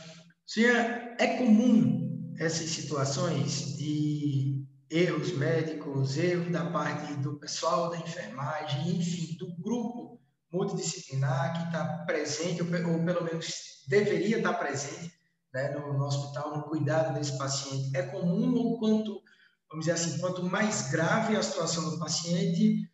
senhora, 0.44 1.14
é 1.18 1.37
comum 1.37 2.34
essas 2.38 2.70
situações 2.70 3.76
de 3.76 4.64
erros 4.90 5.37
médicos, 5.37 6.16
erros 6.16 6.50
da 6.50 6.68
parte 6.70 7.14
do 7.14 7.38
pessoal 7.38 7.90
da 7.90 7.99
enfermagem, 7.99 8.96
enfim, 8.96 9.37
do 9.37 9.54
grupo 9.56 10.20
multidisciplinar 10.52 11.52
que 11.56 11.66
está 11.66 12.04
presente, 12.04 12.62
ou, 12.62 12.68
ou, 12.68 13.04
pelo 13.04 13.25
menos 13.25 13.84
deveria 13.87 14.38
estar 14.38 14.54
presente 14.54 15.19
né, 15.52 15.71
no, 15.71 15.92
no, 15.92 16.04
hospital, 16.04 16.57
no 16.57 16.62
cuidado 16.64 17.14
desse 17.14 17.37
paciente. 17.37 17.97
É 17.97 18.02
comum 18.02 18.54
ou 18.54 18.78
quanto, 18.78 19.23
vamos 19.69 19.87
dizer 19.87 19.92
assim, 19.92 20.19
quanto 20.19 20.42
mais 20.45 20.90
grave 20.90 21.37
a 21.37 21.42
situação 21.42 21.90
do 21.90 21.99
paciente, 21.99 22.90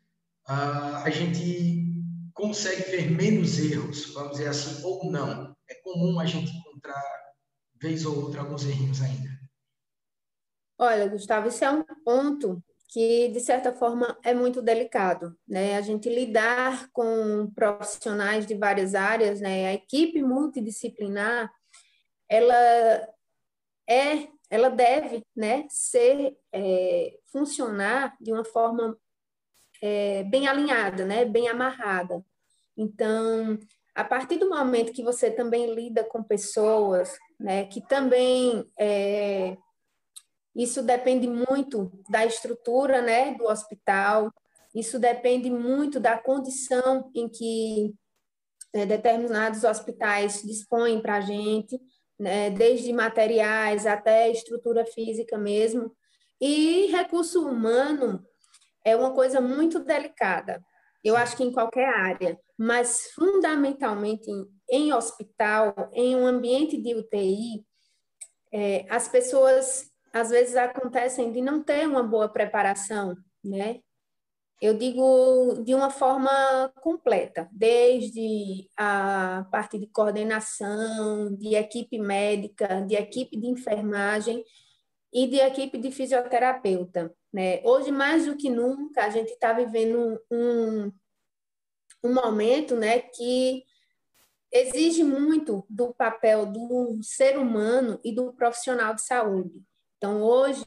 a 0.47 1.11
gente 1.11 1.87
consegue 2.33 2.91
ver 2.91 3.11
menos 3.11 3.59
erros, 3.59 4.13
vamos 4.13 4.33
dizer 4.33 4.49
assim, 4.49 4.83
ou 4.85 5.11
não. 5.11 5.57
É 5.69 5.75
comum 5.77 6.21
a 6.21 6.27
gente 6.27 6.51
encontrar, 6.57 7.03
vez 7.81 8.05
ou 8.05 8.25
outra, 8.25 8.41
alguns 8.41 8.65
errinhos 8.65 9.03
ainda. 9.03 9.37
Olha, 10.79 11.09
Gustavo, 11.09 11.49
isso 11.49 11.65
é 11.65 11.71
um 11.71 11.83
ponto 12.05 12.63
que, 12.89 13.29
de 13.29 13.41
certa 13.41 13.73
forma, 13.73 14.17
é 14.23 14.33
muito 14.33 14.63
delicado, 14.63 15.37
né? 15.49 15.77
A 15.77 15.81
gente 15.81 16.09
lidar 16.09 16.89
com 16.93 17.51
profissionais 17.55 18.47
de 18.47 18.55
várias 18.55 18.95
áreas, 18.95 19.41
né? 19.41 19.67
A 19.67 19.75
equipe 19.75 20.23
multidisciplinar, 20.23 21.51
ela 22.29 23.09
é, 23.89 24.29
ela 24.51 24.69
deve, 24.69 25.25
né, 25.35 25.67
ser, 25.69 26.37
é, 26.53 27.19
funcionar 27.31 28.17
de 28.21 28.33
uma 28.33 28.45
forma 28.45 28.97
é, 29.83 30.25
bem 30.25 30.49
alinhada, 30.49 31.05
né? 31.05 31.25
bem 31.25 31.49
amarrada. 31.49 32.25
Então, 32.77 33.59
a 33.95 34.05
partir 34.05 34.39
do 34.39 34.49
momento 34.49 34.93
que 34.93 35.03
você 35.03 35.31
também 35.31 35.75
lida 35.75 36.05
com 36.05 36.23
pessoas, 36.23 37.17
né, 37.39 37.65
que 37.67 37.81
também 37.81 38.65
é, 38.79 39.57
isso 40.55 40.83
depende 40.83 41.27
muito 41.27 41.91
da 42.09 42.25
estrutura, 42.25 43.01
né, 43.03 43.35
do 43.35 43.45
hospital. 43.45 44.33
Isso 44.75 44.99
depende 44.99 45.51
muito 45.51 45.99
da 45.99 46.19
condição 46.19 47.11
em 47.15 47.29
que 47.29 47.95
é, 48.73 48.85
determinados 48.85 49.65
hospitais 49.65 50.43
dispõem 50.43 51.01
para 51.01 51.17
a 51.17 51.21
gente, 51.21 51.81
né, 52.19 52.51
desde 52.51 52.93
materiais 52.93 53.87
até 53.87 54.31
estrutura 54.31 54.85
física 54.87 55.37
mesmo. 55.37 55.95
E 56.41 56.87
recurso 56.87 57.47
humano 57.49 58.25
é 58.85 58.97
uma 58.97 59.13
coisa 59.13 59.41
muito 59.41 59.79
delicada. 59.79 60.63
Eu 61.03 61.17
acho 61.17 61.37
que 61.37 61.45
em 61.45 61.53
qualquer 61.53 61.89
área, 61.89 62.39
mas 62.59 63.11
fundamentalmente 63.15 64.31
em, 64.31 64.45
em 64.71 64.93
hospital, 64.93 65.91
em 65.93 66.17
um 66.17 66.27
ambiente 66.27 66.77
de 66.77 66.95
UTI, 66.95 67.65
é, 68.53 68.87
as 68.89 69.09
pessoas 69.09 69.91
às 70.13 70.31
vezes 70.31 70.57
acontecem 70.57 71.31
de 71.31 71.41
não 71.41 71.63
ter 71.63 71.87
uma 71.87 72.03
boa 72.03 72.29
preparação, 72.29 73.15
né? 73.45 73.81
Eu 74.61 74.73
digo 74.75 75.63
de 75.65 75.75
uma 75.75 75.91
forma 75.91 76.31
completa, 76.81 77.47
desde 77.53 78.71
a 78.77 79.47
parte 79.51 79.79
de 79.79 79.87
coordenação, 79.87 81.35
de 81.35 81.55
equipe 81.55 81.99
médica, 81.99 82.81
de 82.81 82.95
equipe 82.95 83.37
de 83.39 83.49
enfermagem 83.49 84.43
e 85.13 85.27
de 85.27 85.37
equipe 85.37 85.77
de 85.77 85.91
fisioterapeuta. 85.91 87.15
Né? 87.31 87.61
Hoje, 87.65 87.93
mais 87.93 88.25
do 88.25 88.37
que 88.37 88.49
nunca, 88.49 89.05
a 89.05 89.11
gente 89.11 89.31
está 89.31 89.53
vivendo 89.53 90.19
um, 90.31 90.91
um 92.03 92.15
momento 92.15 92.75
né, 92.77 93.01
que 93.01 93.63
exige 94.51 95.05
muito 95.05 95.67
do 95.69 95.93
papel 95.93 96.47
do 96.47 96.99
ser 97.03 97.39
humano 97.39 98.01
e 98.03 98.11
do 98.15 98.33
profissional 98.33 98.95
de 98.95 99.03
saúde. 99.03 99.63
Então, 99.99 100.23
hoje, 100.23 100.65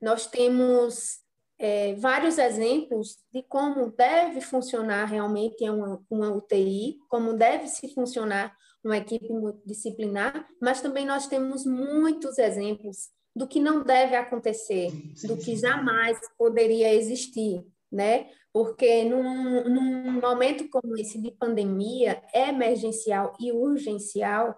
nós 0.00 0.26
temos 0.26 1.20
é, 1.58 1.94
vários 1.96 2.38
exemplos 2.38 3.18
de 3.32 3.42
como 3.42 3.90
deve 3.90 4.40
funcionar 4.40 5.06
realmente 5.06 5.68
uma, 5.68 6.00
uma 6.08 6.30
UTI, 6.30 6.98
como 7.08 7.34
deve 7.34 7.66
se 7.66 7.92
funcionar 7.92 8.56
uma 8.84 8.96
equipe 8.96 9.28
multidisciplinar, 9.28 10.46
mas 10.60 10.80
também 10.80 11.04
nós 11.04 11.26
temos 11.26 11.66
muitos 11.66 12.38
exemplos 12.38 13.10
do 13.34 13.46
que 13.46 13.60
não 13.60 13.82
deve 13.82 14.16
acontecer, 14.16 14.90
do 15.24 15.36
que 15.36 15.56
jamais 15.56 16.18
poderia 16.36 16.94
existir, 16.94 17.64
né? 17.90 18.28
Porque 18.52 19.04
num, 19.04 19.64
num 19.64 20.20
momento 20.20 20.68
como 20.70 20.96
esse 20.96 21.20
de 21.20 21.30
pandemia, 21.32 22.22
é 22.32 22.48
emergencial 22.48 23.36
e 23.38 23.52
urgencial, 23.52 24.56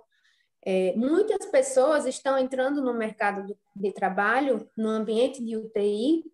é, 0.64 0.94
muitas 0.96 1.46
pessoas 1.46 2.06
estão 2.06 2.38
entrando 2.38 2.82
no 2.82 2.94
mercado 2.94 3.46
de, 3.46 3.56
de 3.74 3.92
trabalho, 3.92 4.68
no 4.76 4.88
ambiente 4.88 5.42
de 5.42 5.56
UTI, 5.56 6.24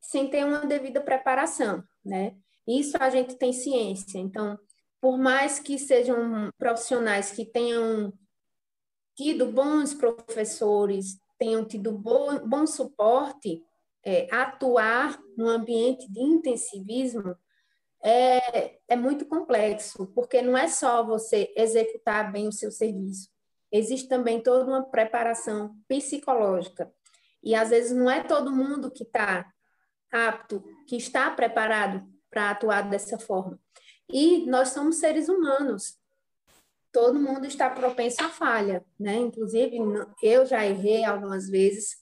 sem 0.00 0.28
ter 0.28 0.44
uma 0.44 0.66
devida 0.66 1.00
preparação, 1.00 1.82
né? 2.04 2.36
Isso 2.66 2.96
a 3.00 3.08
gente 3.10 3.36
tem 3.36 3.52
ciência. 3.52 4.18
Então, 4.18 4.58
por 5.00 5.16
mais 5.16 5.58
que 5.58 5.78
sejam 5.78 6.50
profissionais 6.58 7.30
que 7.30 7.44
tenham 7.44 8.12
tido 9.16 9.50
bons 9.50 9.94
professores, 9.94 11.18
tenham 11.38 11.64
tido 11.64 11.92
bom, 11.92 12.38
bom 12.46 12.66
suporte, 12.66 13.62
é, 14.04 14.28
atuar 14.30 15.18
no 15.36 15.48
ambiente 15.48 16.10
de 16.10 16.20
intensivismo 16.20 17.36
é, 18.02 18.78
é 18.88 18.96
muito 18.96 19.26
complexo, 19.26 20.06
porque 20.14 20.40
não 20.40 20.56
é 20.56 20.68
só 20.68 21.04
você 21.04 21.52
executar 21.56 22.30
bem 22.30 22.48
o 22.48 22.52
seu 22.52 22.70
serviço, 22.70 23.28
existe 23.72 24.08
também 24.08 24.40
toda 24.40 24.64
uma 24.64 24.84
preparação 24.84 25.76
psicológica. 25.88 26.92
E 27.42 27.54
às 27.54 27.70
vezes 27.70 27.96
não 27.96 28.10
é 28.10 28.22
todo 28.22 28.54
mundo 28.54 28.90
que 28.90 29.02
está 29.04 29.46
apto, 30.12 30.62
que 30.86 30.96
está 30.96 31.30
preparado 31.30 32.06
para 32.30 32.50
atuar 32.50 32.88
dessa 32.88 33.18
forma. 33.18 33.58
E 34.10 34.46
nós 34.46 34.70
somos 34.70 34.96
seres 34.96 35.28
humanos. 35.28 35.98
Todo 36.92 37.20
mundo 37.20 37.46
está 37.46 37.68
propenso 37.68 38.22
à 38.22 38.28
falha, 38.28 38.84
né? 38.98 39.16
Inclusive, 39.16 39.78
eu 40.22 40.46
já 40.46 40.64
errei 40.64 41.04
algumas 41.04 41.48
vezes 41.48 41.98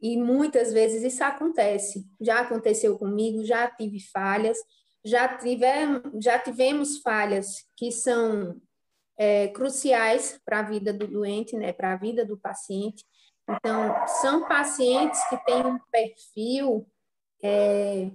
e 0.00 0.16
muitas 0.16 0.72
vezes 0.72 1.02
isso 1.02 1.22
acontece. 1.22 2.06
Já 2.20 2.40
aconteceu 2.40 2.98
comigo, 2.98 3.44
já 3.44 3.70
tive 3.70 4.00
falhas, 4.00 4.58
já 5.04 5.36
tivemos, 5.36 6.02
já 6.24 6.38
tivemos 6.38 6.98
falhas 6.98 7.64
que 7.76 7.92
são 7.92 8.60
é, 9.16 9.48
cruciais 9.48 10.40
para 10.44 10.60
a 10.60 10.62
vida 10.62 10.92
do 10.92 11.06
doente, 11.06 11.56
né? 11.56 11.72
Para 11.72 11.92
a 11.92 11.96
vida 11.96 12.24
do 12.24 12.38
paciente. 12.38 13.04
Então, 13.48 14.06
são 14.20 14.48
pacientes 14.48 15.20
que 15.28 15.36
têm 15.44 15.66
um 15.66 15.78
perfil 15.90 16.86
é, 17.42 18.10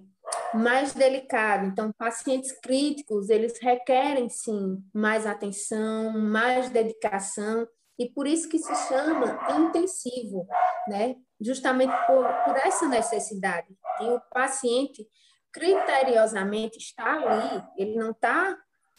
mais 0.54 0.94
delicado. 0.94 1.66
Então, 1.66 1.92
pacientes 1.98 2.52
críticos, 2.52 3.30
eles 3.30 3.60
requerem, 3.62 4.30
sim, 4.30 4.84
mais 4.94 5.26
atenção, 5.26 6.12
mais 6.18 6.70
dedicação, 6.70 7.68
e 8.00 8.08
por 8.10 8.28
isso 8.28 8.48
que 8.48 8.60
se 8.60 8.76
chama 8.88 9.40
intensivo, 9.58 10.48
né? 10.88 11.16
Justamente 11.42 11.94
por, 12.06 12.26
por 12.46 12.56
essa 12.58 12.88
necessidade. 12.88 13.68
E 14.02 14.06
o 14.06 14.22
paciente, 14.32 15.08
criteriosamente, 15.52 16.78
está 16.78 17.14
ali, 17.14 17.64
ele 17.76 17.96
não 17.96 18.12
está 18.12 18.56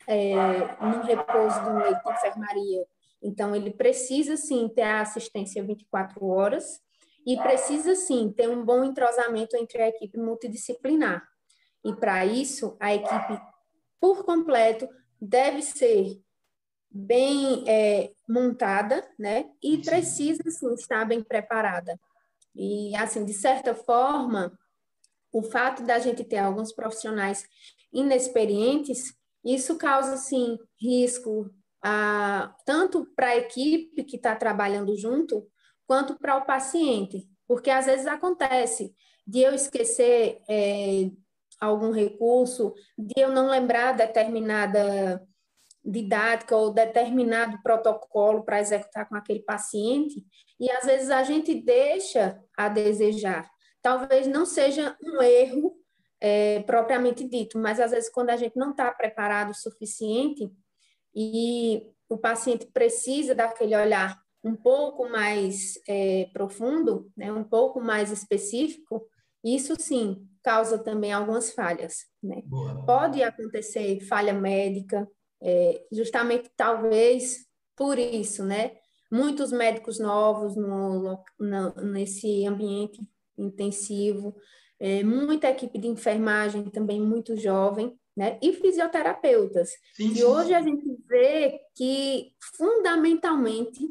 é, 0.06 0.34
no 0.80 1.02
repouso 1.02 1.60
do 1.64 1.78
leito 1.78 2.02
de 2.02 2.12
enfermaria. 2.12 2.86
Então, 3.22 3.54
ele 3.54 3.70
precisa, 3.70 4.36
sim, 4.36 4.68
ter 4.68 4.82
a 4.82 5.02
assistência 5.02 5.62
24 5.62 6.26
horas, 6.26 6.80
e 7.28 7.36
precisa, 7.36 7.94
sim, 7.94 8.32
ter 8.34 8.48
um 8.48 8.64
bom 8.64 8.82
entrosamento 8.82 9.54
entre 9.54 9.82
a 9.82 9.88
equipe 9.88 10.16
multidisciplinar. 10.16 11.22
E 11.84 11.94
para 11.94 12.24
isso, 12.24 12.74
a 12.80 12.94
equipe 12.94 13.38
por 14.00 14.24
completo 14.24 14.88
deve 15.20 15.60
ser 15.60 16.18
bem 16.90 17.64
é, 17.68 18.12
montada, 18.26 19.06
né? 19.18 19.44
E 19.62 19.76
precisa 19.76 20.42
sim, 20.48 20.72
estar 20.72 21.04
bem 21.04 21.22
preparada. 21.22 22.00
E 22.56 22.96
assim, 22.96 23.26
de 23.26 23.34
certa 23.34 23.74
forma, 23.74 24.58
o 25.30 25.42
fato 25.42 25.82
da 25.82 25.98
gente 25.98 26.24
ter 26.24 26.38
alguns 26.38 26.72
profissionais 26.72 27.44
inexperientes, 27.92 29.14
isso 29.44 29.76
causa 29.76 30.16
sim 30.16 30.58
risco 30.80 31.50
a, 31.84 32.56
tanto 32.64 33.04
para 33.14 33.28
a 33.28 33.36
equipe 33.36 34.02
que 34.02 34.16
está 34.16 34.34
trabalhando 34.34 34.96
junto, 34.96 35.46
quanto 35.88 36.18
para 36.18 36.36
o 36.36 36.44
paciente, 36.44 37.26
porque 37.46 37.70
às 37.70 37.86
vezes 37.86 38.06
acontece 38.06 38.94
de 39.26 39.40
eu 39.40 39.54
esquecer 39.54 40.42
é, 40.48 41.10
algum 41.58 41.90
recurso, 41.90 42.74
de 42.96 43.14
eu 43.16 43.32
não 43.32 43.48
lembrar 43.48 43.92
determinada 43.96 45.26
didática 45.82 46.54
ou 46.54 46.70
determinado 46.70 47.62
protocolo 47.62 48.44
para 48.44 48.60
executar 48.60 49.08
com 49.08 49.16
aquele 49.16 49.40
paciente, 49.40 50.22
e 50.60 50.70
às 50.70 50.84
vezes 50.84 51.08
a 51.08 51.22
gente 51.22 51.54
deixa 51.54 52.38
a 52.54 52.68
desejar. 52.68 53.50
Talvez 53.80 54.26
não 54.26 54.44
seja 54.44 54.94
um 55.02 55.22
erro 55.22 55.74
é, 56.20 56.60
propriamente 56.64 57.26
dito, 57.26 57.58
mas 57.58 57.80
às 57.80 57.92
vezes 57.92 58.10
quando 58.10 58.28
a 58.28 58.36
gente 58.36 58.56
não 58.56 58.72
está 58.72 58.92
preparado 58.92 59.50
o 59.50 59.54
suficiente 59.54 60.50
e 61.14 61.82
o 62.10 62.18
paciente 62.18 62.66
precisa 62.66 63.34
daquele 63.34 63.74
olhar 63.74 64.20
um 64.44 64.54
pouco 64.54 65.08
mais 65.08 65.74
é, 65.88 66.28
profundo, 66.32 67.10
né, 67.16 67.32
um 67.32 67.44
pouco 67.44 67.80
mais 67.80 68.10
específico, 68.10 69.06
isso 69.44 69.74
sim 69.78 70.26
causa 70.42 70.78
também 70.78 71.12
algumas 71.12 71.52
falhas. 71.52 72.06
Né? 72.22 72.42
Pode 72.86 73.22
acontecer 73.22 74.00
falha 74.06 74.32
médica, 74.32 75.08
é, 75.42 75.84
justamente 75.92 76.50
talvez 76.56 77.46
por 77.76 77.98
isso, 77.98 78.44
né? 78.44 78.72
Muitos 79.10 79.52
médicos 79.52 79.98
novos 79.98 80.56
no, 80.56 81.18
no 81.38 81.74
nesse 81.92 82.44
ambiente 82.46 83.00
intensivo, 83.38 84.34
é, 84.80 85.02
muita 85.02 85.48
equipe 85.48 85.78
de 85.78 85.86
enfermagem 85.86 86.64
também 86.70 87.00
muito 87.00 87.36
jovem, 87.36 87.96
né? 88.16 88.38
E 88.42 88.52
fisioterapeutas. 88.52 89.70
Sim, 89.94 90.14
sim. 90.14 90.20
E 90.20 90.24
hoje 90.24 90.52
a 90.54 90.60
gente 90.60 90.98
vê 91.06 91.60
que 91.74 92.32
fundamentalmente 92.56 93.88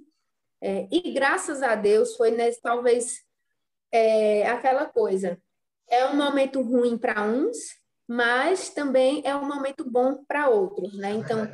é, 0.61 0.87
e 0.91 1.13
graças 1.13 1.61
a 1.61 1.75
Deus 1.75 2.15
foi 2.15 2.31
nesse, 2.31 2.61
talvez 2.61 3.21
é, 3.91 4.47
aquela 4.47 4.85
coisa. 4.85 5.39
É 5.89 6.05
um 6.07 6.15
momento 6.15 6.61
ruim 6.61 6.97
para 6.97 7.23
uns, 7.23 7.57
mas 8.07 8.69
também 8.69 9.21
é 9.25 9.35
um 9.35 9.47
momento 9.47 9.89
bom 9.89 10.23
para 10.27 10.49
outros, 10.49 10.97
né? 10.97 11.11
Então, 11.11 11.47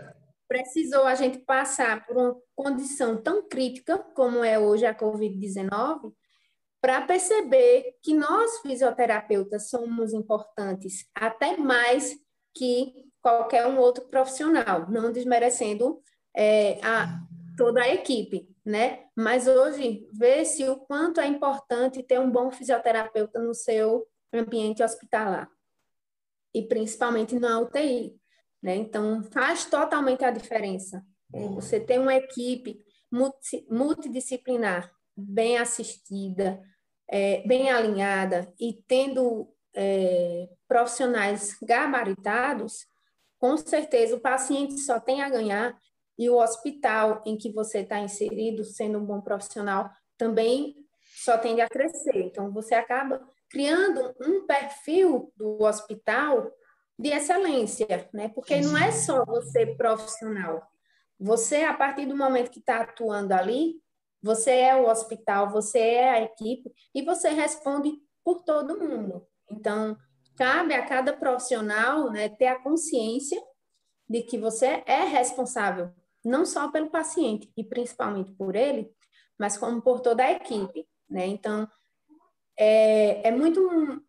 precisou 0.47 1.05
a 1.05 1.15
gente 1.15 1.39
passar 1.39 2.05
por 2.05 2.17
uma 2.17 2.35
condição 2.55 3.21
tão 3.21 3.47
crítica 3.47 3.97
como 3.97 4.43
é 4.43 4.59
hoje 4.59 4.85
a 4.85 4.93
Covid-19 4.93 6.13
para 6.81 7.01
perceber 7.01 7.95
que 8.03 8.13
nós 8.13 8.59
fisioterapeutas 8.59 9.69
somos 9.69 10.13
importantes 10.13 11.07
até 11.15 11.55
mais 11.57 12.13
que 12.53 12.93
qualquer 13.21 13.65
um 13.65 13.79
outro 13.79 14.03
profissional, 14.09 14.89
não 14.91 15.11
desmerecendo 15.11 16.01
é, 16.35 16.77
a, 16.83 17.19
toda 17.57 17.81
a 17.81 17.89
equipe, 17.89 18.52
né? 18.65 19.05
Mas 19.15 19.47
hoje 19.47 20.07
vê-se 20.13 20.67
o 20.69 20.77
quanto 20.77 21.19
é 21.19 21.27
importante 21.27 22.03
ter 22.03 22.19
um 22.19 22.31
bom 22.31 22.51
fisioterapeuta 22.51 23.39
no 23.39 23.53
seu 23.53 24.07
ambiente 24.31 24.81
hospitalar 24.81 25.49
e 26.53 26.61
principalmente 26.61 27.37
na 27.39 27.59
UTI, 27.59 28.15
né? 28.61 28.75
Então 28.75 29.23
faz 29.31 29.65
totalmente 29.65 30.23
a 30.23 30.31
diferença. 30.31 31.03
É, 31.33 31.47
você 31.49 31.79
tem 31.79 31.99
uma 31.99 32.15
equipe 32.15 32.79
multidisciplinar 33.69 34.91
bem 35.15 35.57
assistida, 35.57 36.61
é, 37.09 37.45
bem 37.45 37.69
alinhada 37.69 38.51
e 38.59 38.81
tendo 38.87 39.53
é, 39.75 40.47
profissionais 40.67 41.57
gabaritados, 41.61 42.85
com 43.37 43.57
certeza 43.57 44.15
o 44.15 44.21
paciente 44.21 44.77
só 44.79 44.99
tem 44.99 45.21
a 45.21 45.29
ganhar 45.29 45.77
e 46.17 46.29
o 46.29 46.37
hospital 46.37 47.23
em 47.25 47.37
que 47.37 47.51
você 47.51 47.79
está 47.79 47.99
inserido, 47.99 48.63
sendo 48.63 48.99
um 48.99 49.05
bom 49.05 49.21
profissional, 49.21 49.89
também 50.17 50.75
só 51.15 51.37
tende 51.37 51.61
a 51.61 51.69
crescer. 51.69 52.17
Então, 52.17 52.51
você 52.51 52.75
acaba 52.75 53.21
criando 53.49 54.13
um 54.21 54.45
perfil 54.45 55.31
do 55.35 55.63
hospital 55.63 56.51
de 56.97 57.09
excelência, 57.09 58.09
né? 58.13 58.29
Porque 58.29 58.59
não 58.61 58.77
é 58.77 58.91
só 58.91 59.25
você 59.25 59.65
profissional. 59.75 60.61
Você, 61.19 61.63
a 61.63 61.73
partir 61.73 62.05
do 62.05 62.15
momento 62.15 62.51
que 62.51 62.59
está 62.59 62.81
atuando 62.81 63.33
ali, 63.33 63.81
você 64.21 64.51
é 64.51 64.75
o 64.75 64.87
hospital, 64.87 65.51
você 65.51 65.79
é 65.79 66.09
a 66.09 66.21
equipe 66.21 66.71
e 66.93 67.01
você 67.01 67.29
responde 67.29 67.91
por 68.23 68.43
todo 68.43 68.79
mundo. 68.79 69.27
Então, 69.51 69.97
cabe 70.37 70.73
a 70.73 70.85
cada 70.85 71.13
profissional 71.13 72.11
né, 72.11 72.29
ter 72.29 72.47
a 72.47 72.59
consciência 72.59 73.41
de 74.07 74.21
que 74.21 74.37
você 74.37 74.83
é 74.85 75.03
responsável 75.03 75.91
não 76.23 76.45
só 76.45 76.71
pelo 76.71 76.89
paciente 76.89 77.51
e 77.55 77.63
principalmente 77.63 78.31
por 78.31 78.55
ele, 78.55 78.91
mas 79.37 79.57
como 79.57 79.81
por 79.81 79.99
toda 79.99 80.23
a 80.23 80.31
equipe, 80.31 80.87
né? 81.09 81.25
Então, 81.27 81.67
é, 82.57 83.27
é 83.27 83.31
muito 83.31 83.61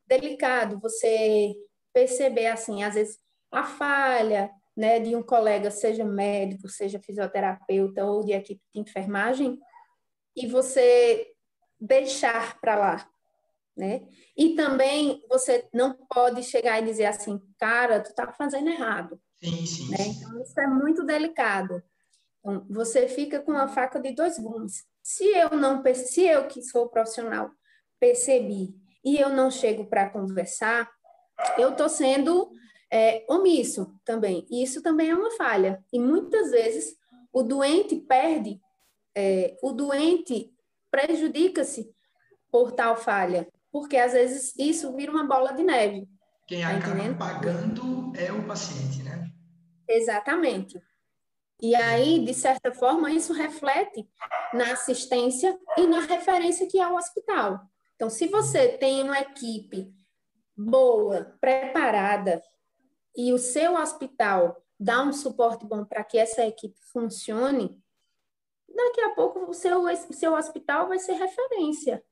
delicado 0.07 0.79
você 0.81 1.55
perceber, 1.92 2.46
assim, 2.46 2.83
às 2.83 2.94
vezes, 2.94 3.18
a 3.50 3.64
falha, 3.64 4.50
né, 4.77 4.98
de 4.98 5.14
um 5.14 5.22
colega, 5.22 5.70
seja 5.70 6.05
médico, 6.05 6.68
seja 6.68 6.98
fisioterapeuta 6.98 8.05
ou 8.05 8.24
de 8.24 8.33
equipe 8.33 8.61
de 8.74 8.81
enfermagem, 8.81 9.59
e 10.37 10.46
você 10.46 11.29
deixar 11.81 12.61
para 12.61 12.74
lá, 12.74 13.09
né? 13.77 14.07
E 14.37 14.55
também 14.55 15.22
você 15.29 15.68
não 15.72 15.94
pode 16.09 16.42
chegar 16.42 16.81
e 16.81 16.85
dizer 16.85 17.07
assim, 17.07 17.40
cara, 17.59 18.00
tu 18.00 18.12
tá 18.14 18.33
fazendo 18.33 18.68
errado. 18.68 19.20
Sim, 19.37 19.66
sim. 19.66 19.90
Né? 19.90 19.98
Então, 20.07 20.40
isso 20.42 20.59
é 20.59 20.66
muito 20.66 21.05
delicado. 21.05 21.83
Então, 22.45 22.67
você 22.69 23.09
fica 23.09 23.41
com 23.41 23.53
a 23.53 23.67
faca 23.67 23.99
de 23.99 24.13
dois 24.13 24.39
gumes. 24.39 24.85
Se 25.03 25.25
eu 25.25 25.51
não, 25.51 25.83
se 25.95 26.25
eu 26.25 26.47
que 26.47 26.63
sou 26.63 26.91
profissional 26.91 27.51
percebi 27.99 28.77
e 29.03 29.19
eu 29.19 29.31
não 29.31 29.51
chego 29.51 29.87
para 29.87 30.11
conversar, 30.11 30.91
eu 31.57 31.71
estou 31.71 31.89
sendo 31.89 32.51
é, 32.93 33.25
omisso 33.29 33.99
também. 34.05 34.47
Isso 34.51 34.83
também 34.83 35.09
é 35.09 35.15
uma 35.15 35.31
falha. 35.31 35.83
E 35.91 35.99
muitas 35.99 36.51
vezes 36.51 36.95
o 37.33 37.43
doente 37.43 37.97
perde, 37.97 38.61
é, 39.17 39.57
o 39.63 39.73
doente 39.73 40.53
prejudica-se 40.91 41.91
por 42.53 42.73
tal 42.73 42.95
falha, 42.95 43.49
porque 43.73 43.97
às 43.97 44.13
vezes 44.13 44.55
isso 44.59 44.95
vira 44.95 45.11
uma 45.11 45.25
bola 45.25 45.53
de 45.53 45.63
neve. 45.63 46.07
Quem 46.47 46.61
tá 46.61 46.69
acaba 46.69 46.97
entendendo? 46.97 47.19
pagando 47.19 48.13
é 48.17 48.31
o 48.31 48.47
paciente, 48.47 49.03
né? 49.03 49.31
Exatamente. 49.89 50.81
E 51.61 51.75
aí, 51.75 52.25
de 52.25 52.35
certa 52.35 52.73
forma, 52.73 53.11
isso 53.11 53.33
reflete 53.33 54.09
na 54.53 54.73
assistência 54.73 55.59
e 55.77 55.87
na 55.87 56.01
referência 56.01 56.69
que 56.69 56.79
é 56.79 56.87
o 56.87 56.97
hospital. 56.97 57.61
Então, 57.95 58.11
se 58.11 58.27
você 58.27 58.69
tem 58.77 59.03
uma 59.03 59.21
equipe 59.21 59.95
boa, 60.57 61.37
preparada, 61.40 62.43
e 63.17 63.33
o 63.33 63.38
seu 63.38 63.75
hospital 63.75 64.61
dá 64.79 65.03
um 65.03 65.12
suporte 65.12 65.64
bom 65.64 65.85
para 65.85 66.03
que 66.03 66.19
essa 66.19 66.45
equipe 66.45 66.79
funcione, 66.93 67.81
daqui 68.69 69.01
a 69.03 69.14
pouco 69.14 69.49
o 69.49 69.55
seu, 69.55 69.85
o 69.85 70.12
seu 70.12 70.35
hospital 70.35 70.88
vai 70.88 70.99
ser 70.99 71.12
referência. 71.12 72.05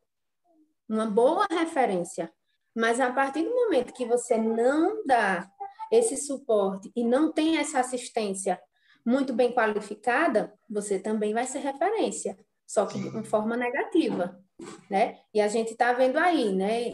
Uma 0.88 1.06
boa 1.06 1.46
referência. 1.50 2.32
Mas 2.74 3.00
a 3.00 3.12
partir 3.12 3.42
do 3.42 3.54
momento 3.54 3.92
que 3.92 4.06
você 4.06 4.38
não 4.38 5.04
dá 5.04 5.50
esse 5.90 6.16
suporte 6.16 6.90
e 6.96 7.04
não 7.04 7.30
tem 7.32 7.58
essa 7.58 7.80
assistência 7.80 8.60
muito 9.04 9.32
bem 9.32 9.52
qualificada, 9.52 10.52
você 10.68 10.98
também 10.98 11.32
vai 11.32 11.46
ser 11.46 11.58
referência, 11.58 12.38
só 12.66 12.86
que 12.86 12.98
de 12.98 13.08
uma 13.08 13.24
forma 13.24 13.56
negativa, 13.56 14.40
né? 14.88 15.18
E 15.34 15.40
a 15.40 15.48
gente 15.48 15.72
está 15.72 15.92
vendo 15.92 16.18
aí, 16.18 16.54
né? 16.54 16.92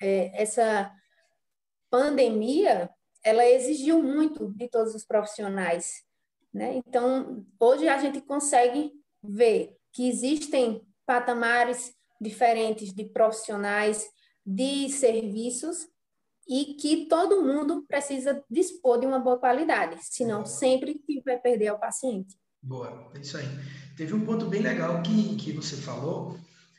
É, 0.00 0.42
essa 0.42 0.92
pandemia, 1.90 2.90
ela 3.24 3.44
exigiu 3.44 4.02
muito 4.02 4.52
de 4.52 4.68
todos 4.68 4.94
os 4.94 5.04
profissionais, 5.04 6.04
né? 6.52 6.76
Então, 6.86 7.44
hoje 7.58 7.88
a 7.88 7.98
gente 7.98 8.20
consegue 8.20 8.92
ver 9.22 9.76
que 9.92 10.08
existem 10.08 10.86
patamares 11.06 11.94
diferentes 12.20 12.92
de 12.92 13.04
profissionais, 13.04 14.08
de 14.44 14.88
serviços 14.90 15.88
e 16.48 16.74
que 16.74 17.06
todo 17.06 17.42
mundo 17.42 17.84
precisa 17.88 18.42
dispor 18.48 19.00
de 19.00 19.06
uma 19.06 19.18
boa 19.18 19.38
qualidade, 19.38 19.98
senão 20.02 20.46
sempre 20.46 21.02
vai 21.24 21.38
perder 21.38 21.68
ao 21.68 21.78
paciente. 21.78 22.36
Boa, 22.62 23.10
é 23.14 23.18
isso 23.18 23.36
aí. 23.36 23.46
Teve 23.96 24.14
um 24.14 24.24
ponto 24.24 24.46
bem 24.46 24.60
legal 24.60 25.02
que, 25.02 25.36
que 25.36 25.52
você 25.52 25.76
falou, 25.76 26.38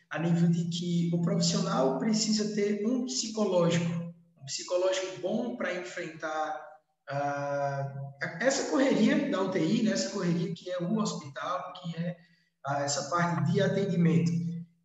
a 0.09 0.19
nível 0.19 0.49
de 0.49 0.65
que 0.65 1.11
o 1.13 1.21
profissional 1.21 1.97
precisa 1.99 2.55
ter 2.55 2.85
um 2.85 3.05
psicológico, 3.05 4.13
um 4.41 4.45
psicológico 4.45 5.21
bom 5.21 5.57
para 5.57 5.73
enfrentar 5.73 6.61
uh, 7.09 8.23
essa 8.39 8.69
correria 8.69 9.29
da 9.29 9.41
UTI, 9.41 9.83
né? 9.83 9.91
essa 9.91 10.11
correria 10.11 10.53
que 10.53 10.69
é 10.69 10.79
o 10.79 10.97
hospital, 10.97 11.73
que 11.73 11.97
é 11.97 12.17
uh, 12.67 12.81
essa 12.81 13.09
parte 13.09 13.51
de 13.51 13.61
atendimento. 13.61 14.31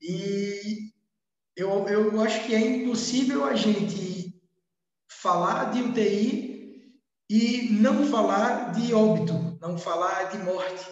E 0.00 0.90
eu, 1.56 1.86
eu 1.88 2.20
acho 2.20 2.44
que 2.46 2.54
é 2.54 2.60
impossível 2.60 3.44
a 3.44 3.54
gente 3.54 4.21
falar 5.22 5.70
de 5.70 5.80
UTI 5.82 6.52
e 7.30 7.68
não 7.70 8.06
falar 8.10 8.72
de 8.72 8.92
óbito, 8.92 9.56
não 9.60 9.78
falar 9.78 10.24
de 10.24 10.38
morte, 10.38 10.84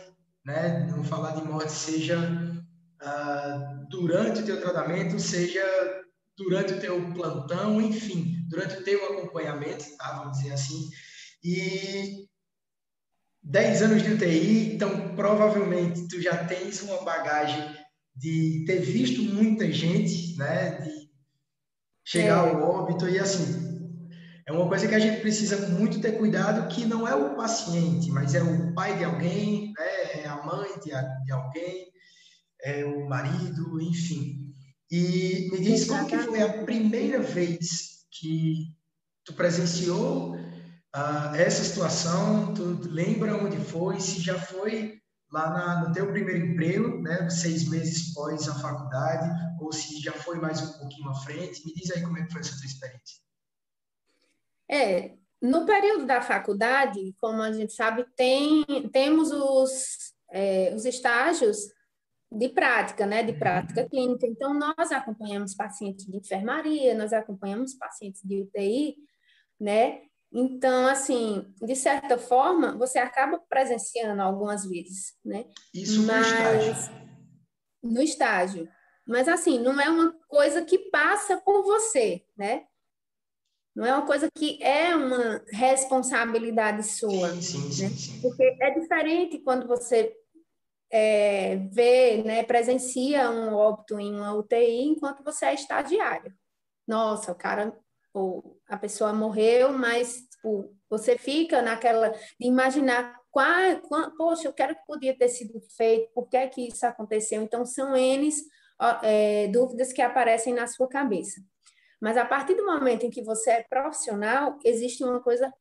né? 0.45 0.87
Não 0.89 1.03
falar 1.03 1.33
de 1.33 1.43
morte, 1.43 1.73
seja 1.73 2.19
uh, 3.03 3.89
durante 3.91 4.41
o 4.41 4.45
teu 4.45 4.61
tratamento, 4.61 5.19
seja 5.19 5.63
durante 6.37 6.75
o 6.75 6.81
teu 6.81 7.13
plantão, 7.13 7.81
enfim, 7.81 8.37
durante 8.49 8.77
o 8.77 8.85
teu 8.85 9.05
acompanhamento, 9.07 9.85
tá? 9.99 10.19
Vamos 10.19 10.39
dizer 10.39 10.53
assim. 10.53 10.89
E 11.43 12.27
10 13.43 13.83
anos 13.83 14.03
de 14.03 14.13
UTI, 14.13 14.75
então 14.75 15.15
provavelmente 15.17 16.07
tu 16.07 16.23
já 16.23 16.45
tens 16.45 16.83
uma 16.83 17.03
bagagem 17.03 17.77
de 18.15 18.65
ter 18.67 18.81
visto 18.81 19.23
muita 19.23 19.71
gente, 19.73 20.37
né, 20.37 20.79
de 20.83 21.11
chegar 22.05 22.47
é. 22.47 22.51
ao 22.51 22.63
óbito 22.63 23.09
e 23.09 23.19
assim, 23.19 23.70
é 24.51 24.53
uma 24.53 24.67
coisa 24.67 24.89
que 24.89 24.95
a 24.97 24.99
gente 24.99 25.21
precisa 25.21 25.69
muito 25.69 26.01
ter 26.01 26.19
cuidado 26.19 26.67
que 26.75 26.85
não 26.85 27.07
é 27.07 27.15
o 27.15 27.37
paciente, 27.37 28.11
mas 28.11 28.35
é 28.35 28.43
o 28.43 28.75
pai 28.75 28.99
de 28.99 29.05
alguém, 29.05 29.73
né, 29.79 30.23
é 30.23 30.27
a 30.27 30.43
mãe 30.45 30.69
de, 30.81 30.91
de 31.25 31.33
alguém, 31.33 31.87
é 32.65 32.85
o 32.85 33.09
marido, 33.09 33.81
enfim. 33.81 34.53
E 34.91 35.49
me 35.53 35.61
diz 35.61 35.85
como 35.85 36.05
que 36.05 36.19
foi 36.19 36.43
a 36.43 36.65
primeira 36.65 37.23
vez 37.23 38.07
que 38.11 38.75
tu 39.25 39.35
presenciou 39.35 40.35
uh, 40.35 41.35
essa 41.37 41.63
situação, 41.63 42.53
tu 42.53 42.81
lembra 42.91 43.37
onde 43.37 43.57
foi, 43.57 44.01
se 44.01 44.21
já 44.21 44.37
foi 44.37 44.99
lá 45.31 45.49
na, 45.51 45.89
no 45.89 45.95
teu 45.95 46.11
primeiro 46.11 46.45
emprego, 46.45 47.01
né, 47.01 47.31
seis 47.31 47.69
meses 47.69 48.13
pós 48.13 48.49
a 48.49 48.55
faculdade, 48.57 49.31
ou 49.61 49.73
se 49.73 50.01
já 50.01 50.13
foi 50.13 50.41
mais 50.41 50.61
um 50.61 50.73
pouquinho 50.81 51.09
à 51.09 51.15
frente. 51.21 51.65
Me 51.65 51.73
diz 51.73 51.93
aí 51.93 52.03
como 52.03 52.19
é 52.19 52.25
que 52.25 52.33
foi 52.33 52.41
essa 52.41 52.57
tua 52.57 52.67
experiência. 52.67 53.30
É, 54.71 55.15
no 55.41 55.67
período 55.67 56.07
da 56.07 56.21
faculdade, 56.21 57.15
como 57.19 57.43
a 57.43 57.51
gente 57.53 57.73
sabe, 57.73 58.07
tem, 58.17 58.65
temos 58.93 59.31
os, 59.33 60.15
é, 60.31 60.73
os 60.75 60.85
estágios 60.85 61.59
de 62.31 62.49
prática, 62.49 63.07
né, 63.07 63.23
de 63.23 63.33
prática 63.33 63.89
clínica. 63.89 64.27
Então, 64.27 64.55
nós 64.55 64.93
acompanhamos 64.93 65.55
pacientes 65.55 66.07
de 66.07 66.17
enfermaria, 66.17 66.95
nós 66.95 67.13
acompanhamos 67.13 67.75
pacientes 67.75 68.23
de 68.23 68.43
UTI, 68.43 68.97
né, 69.59 70.03
então, 70.33 70.87
assim, 70.87 71.53
de 71.61 71.75
certa 71.75 72.17
forma, 72.17 72.77
você 72.77 72.99
acaba 72.99 73.39
presenciando 73.49 74.23
algumas 74.23 74.65
vezes, 74.65 75.15
né? 75.25 75.45
Isso 75.75 76.07
Mas, 76.07 76.27
no 76.27 76.33
estágio. 76.33 76.93
No 77.83 78.03
estágio. 78.03 78.69
Mas, 79.05 79.27
assim, 79.27 79.59
não 79.59 79.81
é 79.81 79.91
uma 79.91 80.13
coisa 80.29 80.65
que 80.65 80.79
passa 80.91 81.37
por 81.39 81.65
você, 81.65 82.25
né? 82.37 82.65
Não 83.75 83.85
é 83.85 83.95
uma 83.95 84.07
coisa 84.07 84.29
que 84.35 84.63
é 84.63 84.95
uma 84.95 85.43
responsabilidade 85.53 86.83
sua. 86.83 87.31
Sim, 87.41 87.71
sim, 87.71 87.83
né? 87.85 87.91
sim. 87.91 88.21
Porque 88.21 88.43
é 88.61 88.71
diferente 88.71 89.39
quando 89.39 89.67
você 89.67 90.15
é, 90.91 91.57
vê, 91.71 92.23
né, 92.25 92.43
presencia 92.43 93.31
um 93.31 93.55
óbito 93.55 93.99
em 93.99 94.15
uma 94.15 94.35
UTI 94.35 94.89
enquanto 94.89 95.23
você 95.23 95.47
é 95.47 95.55
estagiário. 95.55 96.35
Nossa, 96.87 97.33
o 97.33 97.37
cara 97.37 97.77
ou 98.13 98.59
a 98.69 98.77
pessoa 98.77 99.13
morreu, 99.13 99.73
mas 99.73 100.27
tipo, 100.33 100.75
você 100.89 101.17
fica 101.17 101.63
naquela 101.63 102.11
de 102.11 102.47
imaginar 102.47 103.21
qual, 103.31 103.81
qual, 103.83 104.11
poxa, 104.17 104.49
eu 104.49 104.53
quero 104.53 104.75
que 104.75 104.85
podia 104.87 105.17
ter 105.17 105.29
sido 105.29 105.61
feito, 105.77 106.11
por 106.13 106.29
que 106.29 106.37
é 106.37 106.49
que 106.49 106.67
isso 106.67 106.85
aconteceu? 106.85 107.41
Então, 107.43 107.65
são 107.65 107.97
N 107.97 108.29
é, 109.03 109.47
dúvidas 109.49 109.93
que 109.93 110.03
aparecem 110.03 110.53
na 110.53 110.67
sua 110.67 110.89
cabeça. 110.89 111.41
Mas 112.01 112.17
a 112.17 112.25
partir 112.25 112.55
do 112.55 112.65
momento 112.65 113.05
em 113.05 113.11
que 113.11 113.23
você 113.23 113.51
é 113.51 113.63
profissional, 113.63 114.59
existe 114.65 115.05
uma 115.05 115.21
coisa 115.21 115.53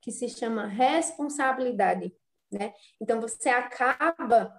que 0.00 0.12
se 0.12 0.28
chama 0.28 0.66
responsabilidade, 0.66 2.14
né? 2.50 2.72
Então, 3.00 3.20
você 3.20 3.48
acaba, 3.48 4.54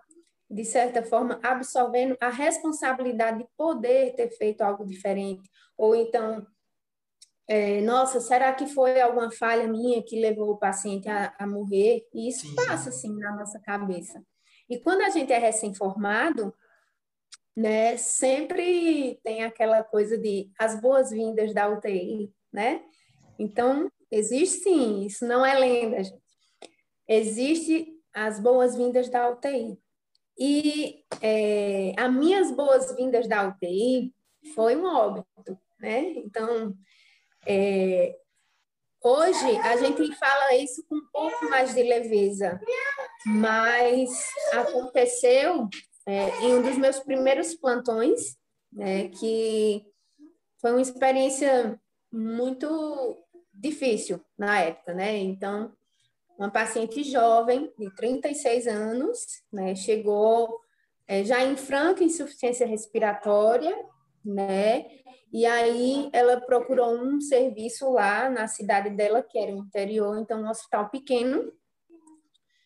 de 0.49 0.65
certa 0.65 1.02
forma, 1.02 1.39
absorvendo 1.41 2.17
a 2.19 2.30
responsabilidade 2.30 3.39
de 3.39 3.47
poder 3.56 4.15
ter 4.15 4.30
feito 4.32 4.62
algo 4.62 4.86
diferente, 4.86 5.49
ou 5.78 5.95
então 5.95 6.45
é, 7.49 7.82
nossa, 7.82 8.19
será 8.19 8.54
que 8.54 8.67
foi 8.67 9.02
alguma 9.02 9.32
falha 9.32 9.67
minha 9.67 10.04
que 10.04 10.21
levou 10.21 10.52
o 10.52 10.58
paciente 10.60 11.10
a, 11.10 11.34
a 11.39 11.47
morrer? 11.47 12.08
E 12.13 12.30
isso 12.30 12.45
sim, 12.45 12.54
passa, 12.54 12.91
sim. 12.91 13.10
assim, 13.10 13.19
na 13.19 13.36
nossa 13.36 13.60
cabeça. 13.60 14.23
E 14.69 14.78
quando 14.78 15.02
a 15.02 15.10
gente 15.10 15.34
é 15.34 15.39
recém-formado, 15.39 16.54
né, 17.60 17.98
sempre 17.98 19.19
tem 19.22 19.43
aquela 19.43 19.84
coisa 19.84 20.17
de 20.17 20.50
as 20.58 20.80
boas-vindas 20.80 21.54
da 21.54 21.67
UTI, 21.67 22.32
né? 22.54 22.82
Então, 23.38 23.91
existe 24.10 24.63
sim, 24.63 25.06
isso 25.06 25.26
não 25.28 25.45
é 25.45 25.60
lenda, 25.60 26.02
gente. 26.02 26.24
Existe 27.06 28.00
as 28.13 28.39
boas-vindas 28.39 29.10
da 29.10 29.30
UTI. 29.30 29.78
E 30.39 31.04
é, 31.22 31.93
as 31.98 32.13
minhas 32.13 32.50
boas-vindas 32.50 33.28
da 33.28 33.50
UTI 33.50 34.15
foi 34.56 34.78
um 34.78 34.86
óbito, 34.86 35.60
né? 35.82 36.13
Então, 36.15 36.74
é, 37.45 38.15
hoje 39.04 39.58
a 39.65 39.76
gente 39.76 40.15
fala 40.15 40.56
isso 40.56 40.82
com 40.88 40.95
um 40.95 41.08
pouco 41.12 41.50
mais 41.50 41.76
de 41.76 41.84
leveza, 41.84 42.58
mas 43.26 44.10
aconteceu 44.54 45.67
é, 46.06 46.46
em 46.46 46.56
um 46.56 46.62
dos 46.62 46.78
meus 46.78 47.00
primeiros 47.00 47.56
plantões, 47.56 48.38
né, 48.72 49.10
que 49.10 49.86
foi 50.60 50.72
uma 50.72 50.82
experiência 50.82 51.80
muito 52.12 53.18
difícil 53.54 54.20
na 54.38 54.60
época, 54.60 54.94
né? 54.94 55.18
Então, 55.18 55.72
uma 56.38 56.50
paciente 56.50 57.04
jovem, 57.04 57.72
de 57.78 57.94
36 57.96 58.68
anos, 58.68 59.20
né, 59.52 59.76
chegou 59.76 60.60
é, 61.08 61.24
já 61.24 61.44
em 61.44 61.56
franca 61.58 62.04
insuficiência 62.04 62.66
respiratória, 62.66 63.76
né? 64.24 64.86
E 65.32 65.46
aí 65.46 66.10
ela 66.12 66.42
procurou 66.42 66.96
um 66.96 67.22
serviço 67.22 67.92
lá 67.92 68.30
na 68.30 68.48
cidade 68.48 68.90
dela, 68.90 69.22
que 69.22 69.38
era 69.38 69.52
o 69.52 69.58
interior, 69.60 70.18
então 70.18 70.42
um 70.42 70.50
hospital 70.50 70.90
pequeno, 70.90 71.52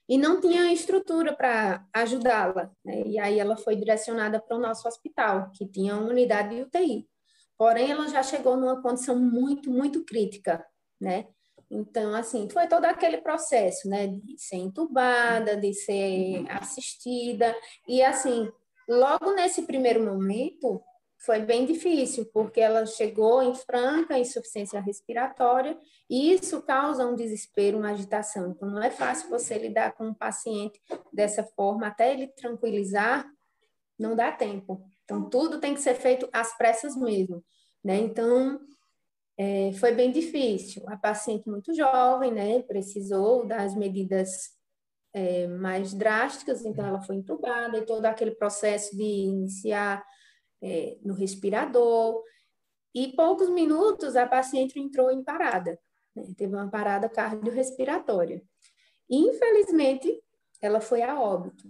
e 0.08 0.18
não 0.18 0.39
tinha 0.39 0.72
estrutura 0.72 1.34
para 1.34 1.86
ajudá-la. 1.94 2.72
Né? 2.84 3.04
E 3.06 3.20
aí 3.20 3.39
ela 3.39 3.56
foi 3.56 3.76
direcionada 3.76 4.39
para 4.39 4.58
o 4.58 4.60
nosso 4.60 4.88
hospital, 4.88 5.52
que 5.52 5.66
tinha 5.66 5.96
uma 5.96 6.10
unidade 6.10 6.56
de 6.56 6.62
UTI. 6.62 7.08
Porém, 7.58 7.92
ela 7.92 8.08
já 8.08 8.22
chegou 8.24 8.58
numa 8.58 8.82
condição 8.82 9.18
muito, 9.18 9.72
muito 9.72 10.04
crítica, 10.04 10.66
né? 11.00 11.28
Então, 11.70 12.13
assim, 12.13 12.50
foi 12.50 12.68
todo 12.68 12.86
aquele 12.86 13.18
processo, 13.18 13.88
né? 13.88 14.08
De 14.08 14.38
ser 14.38 14.58
entubada, 14.58 15.56
de 15.56 15.74
ser 15.74 16.46
assistida. 16.50 17.56
E, 17.88 18.04
assim, 18.04 18.52
logo 18.88 19.34
nesse 19.34 19.63
primeiro 19.63 20.04
momento, 20.04 20.82
foi 21.23 21.39
bem 21.39 21.65
difícil, 21.65 22.25
porque 22.33 22.59
ela 22.59 22.86
chegou 22.86 23.41
em 23.41 23.55
franca 23.55 24.19
insuficiência 24.19 24.81
respiratória 24.81 25.77
e 26.09 26.33
isso 26.33 26.62
causa 26.62 27.07
um 27.07 27.15
desespero, 27.15 27.77
uma 27.77 27.91
agitação. 27.91 28.51
Então, 28.51 28.69
não 28.69 28.83
é 28.83 28.91
fácil 28.91 29.29
você 29.29 29.57
lidar 29.57 29.93
com 29.93 30.07
um 30.07 30.13
paciente 30.13 30.81
dessa 31.13 31.41
forma, 31.41 31.88
até 31.88 32.12
ele 32.12 32.27
tranquilizar, 32.27 33.25
não 33.97 34.17
dá 34.17 34.33
tempo. 34.33 34.86
Então, 35.05 35.29
tudo 35.29 35.62
tem 35.62 35.73
que 35.73 35.79
ser 35.79 35.95
feito 35.95 36.27
às 36.33 36.57
pressas 36.57 36.93
mesmo, 36.97 37.41
né? 37.81 37.95
Então, 37.99 38.59
é, 39.38 39.71
foi 39.73 39.93
bem 39.93 40.12
difícil. 40.12 40.83
A 40.88 40.97
paciente 40.97 41.49
muito 41.49 41.73
jovem, 41.73 42.33
né? 42.33 42.62
Precisou 42.63 43.45
das 43.45 43.75
medidas 43.75 44.49
é, 45.13 45.47
mais 45.47 45.93
drásticas, 45.93 46.65
então 46.65 46.86
ela 46.86 47.01
foi 47.01 47.15
entubada 47.15 47.77
e 47.77 47.86
todo 47.86 48.05
aquele 48.05 48.31
processo 48.31 48.93
de 48.97 49.03
iniciar 49.03 50.03
é, 50.63 50.97
no 51.04 51.13
respirador. 51.13 52.23
E 52.95 53.12
poucos 53.13 53.49
minutos 53.49 54.15
a 54.15 54.26
paciente 54.26 54.80
entrou 54.80 55.12
em 55.12 55.23
parada, 55.23 55.78
né? 56.15 56.23
teve 56.38 56.56
uma 56.56 56.69
parada 56.69 57.10
cardiorrespiratória. 57.10 58.41
Infelizmente, 59.10 60.23
ela 60.62 60.80
foi 60.80 61.02
a 61.02 61.19
óbito. 61.19 61.67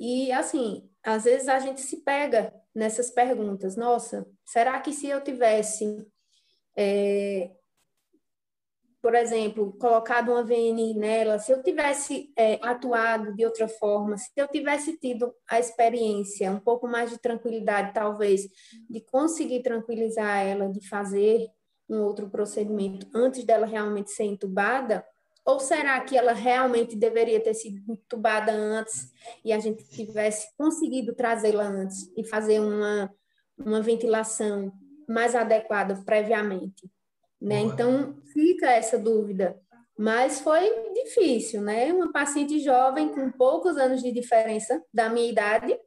E 0.00 0.32
assim, 0.32 0.88
às 1.02 1.24
vezes 1.24 1.48
a 1.48 1.58
gente 1.58 1.80
se 1.80 1.98
pega 2.02 2.54
nessas 2.74 3.10
perguntas: 3.10 3.76
nossa, 3.76 4.26
será 4.44 4.80
que 4.80 4.92
se 4.92 5.08
eu 5.08 5.22
tivesse 5.22 6.06
é, 6.76 7.50
por 9.04 9.14
exemplo, 9.14 9.70
colocado 9.78 10.30
uma 10.30 10.42
VNI 10.42 10.94
nela, 10.94 11.38
se 11.38 11.52
eu 11.52 11.62
tivesse 11.62 12.32
é, 12.34 12.58
atuado 12.62 13.34
de 13.34 13.44
outra 13.44 13.68
forma, 13.68 14.16
se 14.16 14.30
eu 14.34 14.48
tivesse 14.48 14.96
tido 14.96 15.30
a 15.46 15.60
experiência, 15.60 16.50
um 16.50 16.58
pouco 16.58 16.88
mais 16.88 17.10
de 17.10 17.18
tranquilidade, 17.18 17.92
talvez, 17.92 18.48
de 18.88 19.02
conseguir 19.02 19.62
tranquilizar 19.62 20.38
ela, 20.38 20.72
de 20.72 20.88
fazer 20.88 21.46
um 21.86 22.00
outro 22.00 22.30
procedimento 22.30 23.06
antes 23.14 23.44
dela 23.44 23.66
realmente 23.66 24.10
ser 24.10 24.24
entubada, 24.24 25.04
ou 25.44 25.60
será 25.60 26.00
que 26.00 26.16
ela 26.16 26.32
realmente 26.32 26.96
deveria 26.96 27.40
ter 27.40 27.52
sido 27.52 27.82
entubada 27.92 28.52
antes 28.52 29.12
e 29.44 29.52
a 29.52 29.58
gente 29.58 29.86
tivesse 29.86 30.48
conseguido 30.56 31.14
trazê-la 31.14 31.64
antes 31.64 32.10
e 32.16 32.24
fazer 32.24 32.58
uma, 32.58 33.14
uma 33.58 33.82
ventilação 33.82 34.72
mais 35.06 35.34
adequada 35.34 36.02
previamente? 36.06 36.90
Né? 37.40 37.60
Então, 37.60 38.16
fica 38.32 38.70
essa 38.70 38.98
dúvida. 38.98 39.60
Mas 39.96 40.40
foi 40.40 40.68
difícil, 40.92 41.62
né? 41.62 41.92
Uma 41.92 42.10
paciente 42.12 42.58
jovem 42.60 43.08
com 43.08 43.30
poucos 43.30 43.76
anos 43.76 44.02
de 44.02 44.10
diferença 44.10 44.82
da 44.92 45.08
minha 45.08 45.30
idade, 45.30 45.78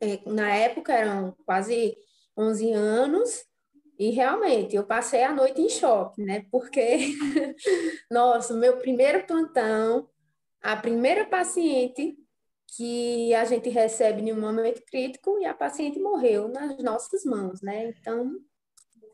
é, 0.00 0.20
na 0.26 0.54
época 0.54 0.92
eram 0.94 1.36
quase 1.44 1.96
11 2.36 2.72
anos, 2.72 3.44
e 3.98 4.10
realmente 4.10 4.76
eu 4.76 4.86
passei 4.86 5.24
a 5.24 5.32
noite 5.32 5.60
em 5.60 5.68
choque, 5.68 6.22
né? 6.22 6.46
Porque, 6.50 6.80
nossa, 8.10 8.54
meu 8.54 8.78
primeiro 8.78 9.26
plantão, 9.26 10.08
a 10.62 10.76
primeira 10.76 11.26
paciente 11.26 12.16
que 12.76 13.34
a 13.34 13.44
gente 13.44 13.68
recebe 13.68 14.22
em 14.22 14.32
um 14.32 14.40
momento 14.40 14.82
crítico 14.86 15.38
e 15.40 15.44
a 15.44 15.54
paciente 15.54 15.98
morreu 15.98 16.48
nas 16.48 16.78
nossas 16.78 17.24
mãos, 17.24 17.60
né? 17.60 17.88
Então, 17.88 18.36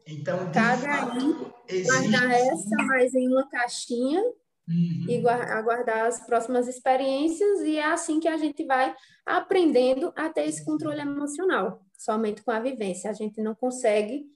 então, 0.07 0.51
Cada 0.53 1.07
fato, 1.07 1.55
existe... 1.69 1.91
guardar 1.91 2.31
essa 2.31 2.77
mais 2.85 3.15
em 3.15 3.29
uma 3.29 3.49
caixinha 3.49 4.23
uhum. 4.69 5.07
e 5.09 5.27
aguardar 5.29 6.07
as 6.07 6.25
próximas 6.27 6.69
experiências 6.69 7.61
e 7.61 7.79
é 7.79 7.85
assim 7.85 8.21
que 8.21 8.29
a 8.29 8.37
gente 8.37 8.65
vai 8.65 8.95
aprendendo 9.25 10.13
a 10.15 10.29
ter 10.29 10.47
esse 10.47 10.65
controle 10.65 11.01
emocional, 11.01 11.85
somente 11.97 12.43
com 12.43 12.51
a 12.51 12.61
vivência. 12.61 13.11
A 13.11 13.15
gente 13.15 13.41
não 13.43 13.55
consegue 13.55 14.27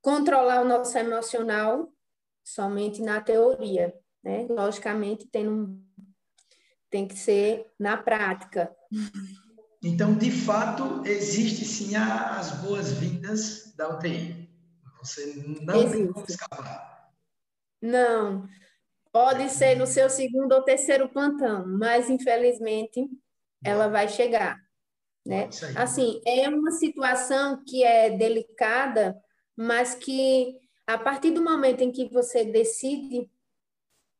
controlar 0.00 0.62
o 0.62 0.68
nosso 0.68 0.96
emocional 0.96 1.92
somente 2.44 3.02
na 3.02 3.20
teoria, 3.20 3.92
né? 4.22 4.46
Logicamente, 4.48 5.26
tem, 5.26 5.48
um, 5.48 5.82
tem 6.88 7.06
que 7.06 7.16
ser 7.16 7.66
na 7.78 7.96
prática. 7.96 8.74
Então, 9.82 10.14
de 10.14 10.30
fato, 10.30 11.02
existe 11.06 11.64
sim 11.64 11.96
as 11.96 12.60
boas-vindas 12.60 13.74
da 13.76 13.96
UTI. 13.96 14.49
Você 15.02 15.34
não 15.62 15.74
Existe. 15.76 15.96
tem 15.96 16.12
como 16.12 16.26
escapar. 16.26 17.10
Não. 17.80 18.48
Pode 19.12 19.48
ser 19.50 19.76
no 19.76 19.86
seu 19.86 20.08
segundo 20.08 20.52
ou 20.52 20.62
terceiro 20.62 21.08
plantão, 21.08 21.66
mas 21.66 22.08
infelizmente 22.08 23.08
ela 23.64 23.88
vai 23.88 24.08
chegar. 24.08 24.56
Né? 25.26 25.48
Assim, 25.76 26.20
é 26.26 26.48
uma 26.48 26.70
situação 26.70 27.62
que 27.66 27.82
é 27.82 28.10
delicada, 28.10 29.20
mas 29.56 29.94
que 29.94 30.56
a 30.86 30.96
partir 30.96 31.30
do 31.32 31.42
momento 31.42 31.82
em 31.82 31.92
que 31.92 32.08
você 32.08 32.44
decide 32.44 33.28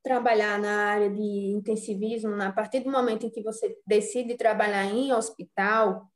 trabalhar 0.03 0.59
na 0.59 0.87
área 0.87 1.11
de 1.11 1.23
intensivismo, 1.23 2.41
a 2.43 2.53
partir 2.53 2.81
do 2.81 2.91
momento 2.91 3.27
em 3.27 3.31
que 3.31 3.43
você 3.43 3.77
decide 3.87 4.37
trabalhar 4.37 4.85
em 4.85 5.13
hospital, 5.13 6.11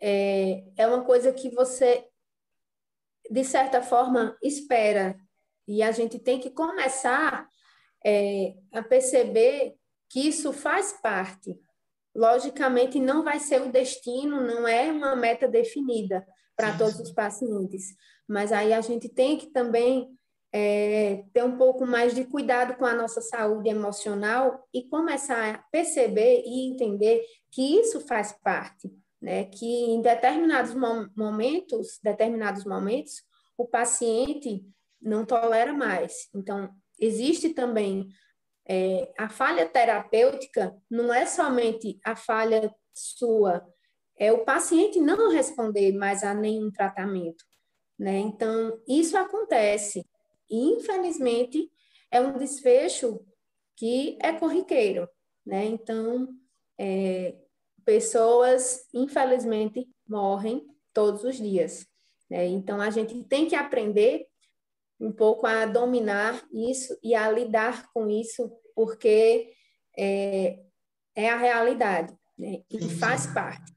é, 0.00 0.64
é 0.76 0.86
uma 0.86 1.04
coisa 1.04 1.32
que 1.32 1.50
você 1.50 2.04
de 3.30 3.44
certa 3.44 3.82
forma, 3.82 4.36
espera. 4.42 5.16
E 5.66 5.82
a 5.82 5.90
gente 5.90 6.18
tem 6.18 6.38
que 6.38 6.50
começar 6.50 7.48
é, 8.04 8.54
a 8.72 8.82
perceber 8.82 9.74
que 10.08 10.28
isso 10.28 10.52
faz 10.52 10.92
parte. 11.02 11.58
Logicamente, 12.14 12.98
não 13.00 13.22
vai 13.22 13.40
ser 13.40 13.62
o 13.62 13.72
destino, 13.72 14.40
não 14.40 14.66
é 14.66 14.90
uma 14.90 15.16
meta 15.16 15.46
definida 15.46 16.26
para 16.56 16.76
todos 16.78 16.98
os 16.98 17.12
pacientes, 17.12 17.94
mas 18.26 18.50
aí 18.50 18.72
a 18.72 18.80
gente 18.80 19.08
tem 19.08 19.36
que 19.36 19.48
também 19.48 20.08
é, 20.52 21.24
ter 21.34 21.44
um 21.44 21.58
pouco 21.58 21.84
mais 21.86 22.14
de 22.14 22.24
cuidado 22.24 22.76
com 22.78 22.86
a 22.86 22.94
nossa 22.94 23.20
saúde 23.20 23.68
emocional 23.68 24.66
e 24.72 24.88
começar 24.88 25.54
a 25.54 25.58
perceber 25.70 26.42
e 26.46 26.70
entender 26.70 27.22
que 27.50 27.78
isso 27.78 28.00
faz 28.06 28.32
parte 28.42 28.90
né, 29.20 29.44
que 29.44 29.66
em 29.66 30.00
determinados 30.02 30.74
momentos, 31.16 31.98
determinados 32.02 32.64
momentos, 32.64 33.22
o 33.56 33.66
paciente 33.66 34.64
não 35.00 35.24
tolera 35.24 35.72
mais. 35.72 36.28
Então, 36.34 36.70
existe 36.98 37.50
também 37.50 38.08
é, 38.68 39.12
a 39.18 39.28
falha 39.28 39.66
terapêutica, 39.68 40.76
não 40.90 41.12
é 41.12 41.24
somente 41.24 41.98
a 42.04 42.16
falha 42.16 42.74
sua, 42.92 43.66
é 44.18 44.32
o 44.32 44.44
paciente 44.44 44.98
não 44.98 45.30
responder 45.30 45.92
mais 45.92 46.24
a 46.24 46.34
nenhum 46.34 46.70
tratamento, 46.70 47.44
né? 47.98 48.18
Então, 48.18 48.80
isso 48.88 49.16
acontece. 49.16 50.06
E, 50.50 50.56
infelizmente, 50.56 51.70
é 52.10 52.20
um 52.20 52.38
desfecho 52.38 53.20
que 53.76 54.18
é 54.22 54.32
corriqueiro, 54.32 55.08
né? 55.44 55.66
Então, 55.66 56.28
é, 56.78 57.36
pessoas, 57.86 58.80
infelizmente, 58.92 59.88
morrem 60.08 60.66
todos 60.92 61.22
os 61.22 61.36
dias. 61.36 61.86
Né? 62.28 62.46
Então, 62.46 62.80
a 62.80 62.90
gente 62.90 63.22
tem 63.24 63.46
que 63.46 63.54
aprender 63.54 64.26
um 64.98 65.12
pouco 65.12 65.46
a 65.46 65.64
dominar 65.66 66.42
isso 66.52 66.98
e 67.02 67.14
a 67.14 67.30
lidar 67.30 67.90
com 67.92 68.10
isso, 68.10 68.50
porque 68.74 69.52
é, 69.96 70.58
é 71.14 71.30
a 71.30 71.36
realidade 71.36 72.12
né? 72.36 72.62
e 72.70 72.82
sim, 72.82 72.90
faz 72.90 73.26
parte. 73.28 73.72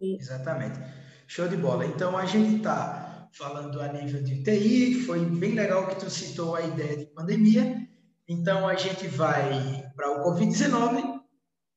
Exatamente. 0.00 0.78
Show 1.26 1.48
de 1.48 1.56
bola. 1.56 1.86
Então, 1.86 2.16
a 2.16 2.26
gente 2.26 2.56
está 2.56 3.28
falando 3.32 3.80
a 3.80 3.88
nível 3.88 4.22
de 4.22 4.42
TI, 4.42 5.02
foi 5.06 5.24
bem 5.24 5.52
legal 5.52 5.88
que 5.88 5.96
tu 5.96 6.10
citou 6.10 6.56
a 6.56 6.62
ideia 6.62 6.96
de 6.96 7.06
pandemia. 7.06 7.88
Então, 8.28 8.68
a 8.68 8.74
gente 8.74 9.06
vai 9.06 9.90
para 9.94 10.10
o 10.20 10.24
Covid-19 10.24 11.15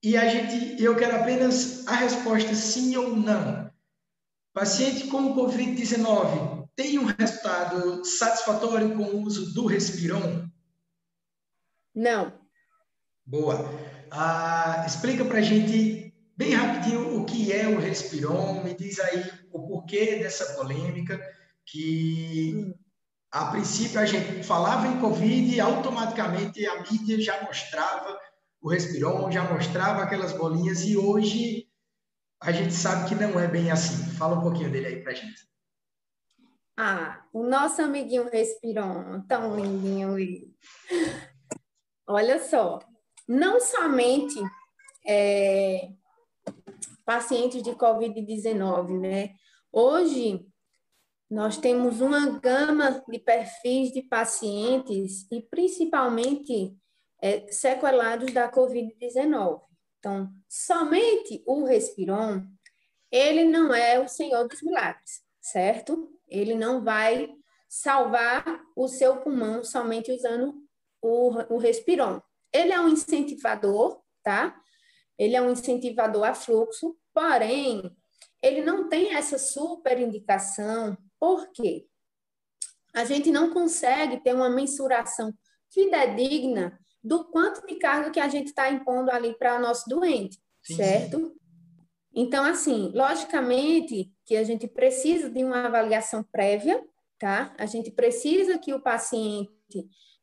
e 0.02 0.16
a 0.16 0.28
gente, 0.30 0.82
eu 0.82 0.96
quero 0.96 1.18
apenas 1.18 1.86
a 1.88 1.96
resposta 1.96 2.56
sim 2.56 2.96
ou 2.96 3.16
não. 3.16 3.70
Paciente 4.54 5.08
com 5.08 5.36
Covid-19 5.36 6.68
tem 6.76 6.98
um 6.98 7.06
resultado 7.06 8.06
satisfatório 8.06 8.96
com 8.96 9.04
o 9.04 9.22
uso 9.24 9.54
do 9.54 9.66
Respiron? 9.66 10.50
Não. 11.94 12.34
Boa. 13.26 13.70
Ah, 14.10 14.86
explica 14.88 15.26
para 15.26 15.40
a 15.40 15.42
gente 15.42 16.14
bem 16.38 16.54
rapidinho 16.54 17.20
o 17.20 17.26
que 17.26 17.52
é 17.52 17.68
o 17.68 17.80
Respiron, 17.80 18.64
me 18.64 18.74
diz 18.74 18.98
aí 19.00 19.30
o 19.52 19.68
porquê 19.68 20.20
dessa 20.20 20.54
polêmica, 20.56 21.20
que 21.66 22.74
a 23.30 23.46
princípio 23.48 24.00
a 24.00 24.06
gente 24.06 24.42
falava 24.44 24.88
em 24.88 25.00
Covid 25.00 25.54
e 25.54 25.60
automaticamente 25.60 26.66
a 26.66 26.82
mídia 26.90 27.22
já 27.22 27.44
mostrava 27.44 28.18
o 28.62 28.70
Respiron, 28.70 29.32
já 29.32 29.44
mostrava 29.52 30.04
aquelas 30.04 30.34
bolinhas 30.34 30.82
e 30.82 30.98
hoje 30.98 31.68
a 32.42 32.52
gente 32.52 32.74
sabe 32.74 33.08
que 33.10 33.16
não 33.16 33.40
é 33.40 33.48
bem 33.48 33.72
assim. 33.72 34.12
Fala 34.16 34.38
um 34.38 34.42
pouquinho 34.42 34.72
dele 34.72 34.88
aí 34.88 35.04
pra 35.04 35.14
gente. 35.14 35.48
Ah, 36.78 37.26
o 37.34 37.44
nosso 37.44 37.82
amiguinho 37.82 38.30
Respiron, 38.30 39.22
tão 39.28 39.56
lindinho. 39.60 40.16
Olha 42.08 42.42
só, 42.42 42.80
não 43.28 43.60
somente 43.60 44.40
é, 45.06 45.92
pacientes 47.06 47.62
de 47.62 47.72
Covid-19, 47.72 49.00
né? 49.00 49.36
Hoje, 49.72 50.46
nós 51.30 51.58
temos 51.58 52.02
uma 52.02 52.40
gama 52.40 53.04
de 53.08 53.20
perfis 53.20 53.92
de 53.92 54.02
pacientes 54.02 55.28
e 55.32 55.42
principalmente 55.42 56.76
é, 57.22 57.52
sequelados 57.52 58.34
da 58.34 58.52
Covid-19. 58.52 59.62
Então, 60.00 60.30
somente 60.48 61.44
o 61.46 61.66
Respiron, 61.66 62.44
ele 63.12 63.44
não 63.44 63.74
é 63.74 64.00
o 64.00 64.08
Senhor 64.08 64.48
dos 64.48 64.62
milagres, 64.62 65.22
certo? 65.42 66.10
Ele 66.28 66.56
não 66.56 66.84
vai 66.84 67.30
salvar 67.68 68.62
o 68.76 68.88
seu 68.88 69.18
pulmão 69.18 69.64
somente 69.64 70.12
usando 70.12 70.56
o, 71.02 71.30
o 71.54 71.58
Respiron. 71.58 72.22
Ele 72.52 72.72
é 72.72 72.80
um 72.80 72.90
incentivador, 72.90 74.02
tá? 74.24 74.60
Ele 75.18 75.36
é 75.36 75.42
um 75.42 75.52
incentivador 75.52 76.24
a 76.24 76.34
fluxo, 76.34 76.98
porém, 77.14 77.96
ele 78.42 78.62
não 78.62 78.88
tem 78.88 79.14
essa 79.14 79.38
super 79.38 80.00
indicação, 80.00 80.98
por 81.20 81.52
quê? 81.52 81.86
A 82.94 83.04
gente 83.04 83.30
não 83.32 83.54
consegue 83.54 84.24
ter 84.24 84.34
uma 84.34 84.50
mensuração 84.50 85.34
fidedigna 85.72 86.80
do 87.04 87.26
quanto 87.26 87.66
de 87.66 87.76
carga 87.76 88.12
que 88.12 88.20
a 88.20 88.28
gente 88.28 88.48
está 88.48 88.70
impondo 88.70 89.10
ali 89.12 89.34
para 89.38 89.58
o 89.58 89.62
nosso 89.62 89.90
doente, 89.90 90.38
sim, 90.62 90.76
certo? 90.76 91.34
Então, 92.14 92.44
assim, 92.44 92.92
logicamente 92.94 94.12
que 94.26 94.36
a 94.36 94.44
gente 94.44 94.68
precisa 94.68 95.30
de 95.30 95.44
uma 95.44 95.66
avaliação 95.66 96.24
prévia, 96.24 96.84
tá? 97.18 97.54
A 97.58 97.66
gente 97.66 97.92
precisa 97.92 98.58
que 98.58 98.74
o 98.74 98.82
paciente 98.82 99.50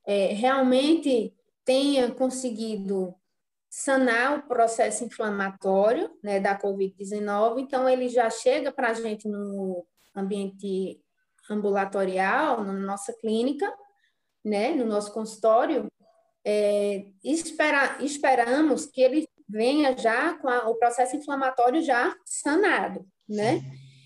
é, 0.07 0.33
realmente 0.33 1.35
tenha 1.65 2.11
conseguido 2.11 3.15
sanar 3.69 4.39
o 4.39 4.43
processo 4.43 5.05
inflamatório 5.05 6.11
né, 6.23 6.41
da 6.41 6.59
Covid-19, 6.59 7.61
então 7.61 7.89
ele 7.89 8.09
já 8.09 8.31
chega 8.31 8.73
para 8.73 8.91
a 8.91 8.95
gente 8.95 9.29
no 9.29 9.85
ambiente 10.15 11.01
ambulatorial, 11.51 12.65
na 12.65 12.73
nossa 12.73 13.13
clínica, 13.13 13.71
né, 14.47 14.73
no 14.73 14.87
nosso 14.87 15.13
consultório, 15.13 15.91
é, 16.47 17.05
espera, 17.25 17.99
esperamos 18.01 18.87
que 18.87 19.03
ele 19.03 19.29
venha 19.49 19.99
já 19.99 20.35
com 20.39 20.49
a, 20.49 20.69
o 20.69 20.77
processo 20.77 21.17
inflamatório 21.17 21.83
já 21.83 22.15
sanado, 22.25 23.05
né? 23.29 23.61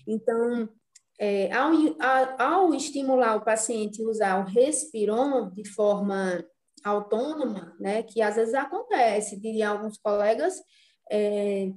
Então, 0.07 0.67
é, 1.19 1.51
ao, 1.53 1.71
ao, 2.39 2.73
estimular 2.73 3.35
o 3.35 3.45
paciente 3.45 4.01
a 4.01 4.09
usar 4.09 4.39
o 4.39 4.49
Respiron 4.49 5.51
de 5.51 5.69
forma 5.69 6.43
autônoma, 6.83 7.75
né, 7.79 8.01
que 8.01 8.23
às 8.23 8.35
vezes 8.35 8.55
acontece 8.55 9.39
de 9.39 9.61
alguns 9.61 9.99
colegas 9.99 10.59
é, 11.11 11.69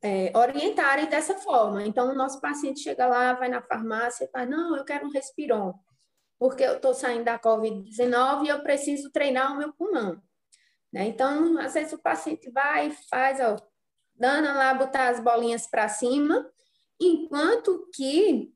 é, 0.00 0.32
orientarem 0.38 1.06
dessa 1.06 1.34
forma. 1.38 1.84
Então, 1.84 2.12
o 2.12 2.14
nosso 2.14 2.40
paciente 2.40 2.78
chega 2.78 3.08
lá, 3.08 3.32
vai 3.32 3.48
na 3.48 3.60
farmácia 3.60 4.24
e 4.24 4.28
fala, 4.28 4.46
não, 4.46 4.76
eu 4.76 4.84
quero 4.84 5.08
um 5.08 5.10
Respiron 5.10 5.74
porque 6.38 6.62
eu 6.62 6.76
estou 6.76 6.94
saindo 6.94 7.24
da 7.24 7.38
Covid-19 7.38 8.44
e 8.44 8.48
eu 8.48 8.62
preciso 8.62 9.10
treinar 9.10 9.52
o 9.52 9.58
meu 9.58 9.72
pulmão. 9.72 10.20
Né? 10.92 11.06
Então, 11.06 11.58
às 11.58 11.74
vezes 11.74 11.92
o 11.92 11.98
paciente 11.98 12.50
vai 12.50 12.88
e 12.88 12.96
faz, 13.08 13.40
ó, 13.40 13.56
dando 14.14 14.46
lá, 14.46 14.74
botar 14.74 15.08
as 15.08 15.20
bolinhas 15.20 15.66
para 15.66 15.88
cima, 15.88 16.50
enquanto 17.00 17.88
que 17.94 18.52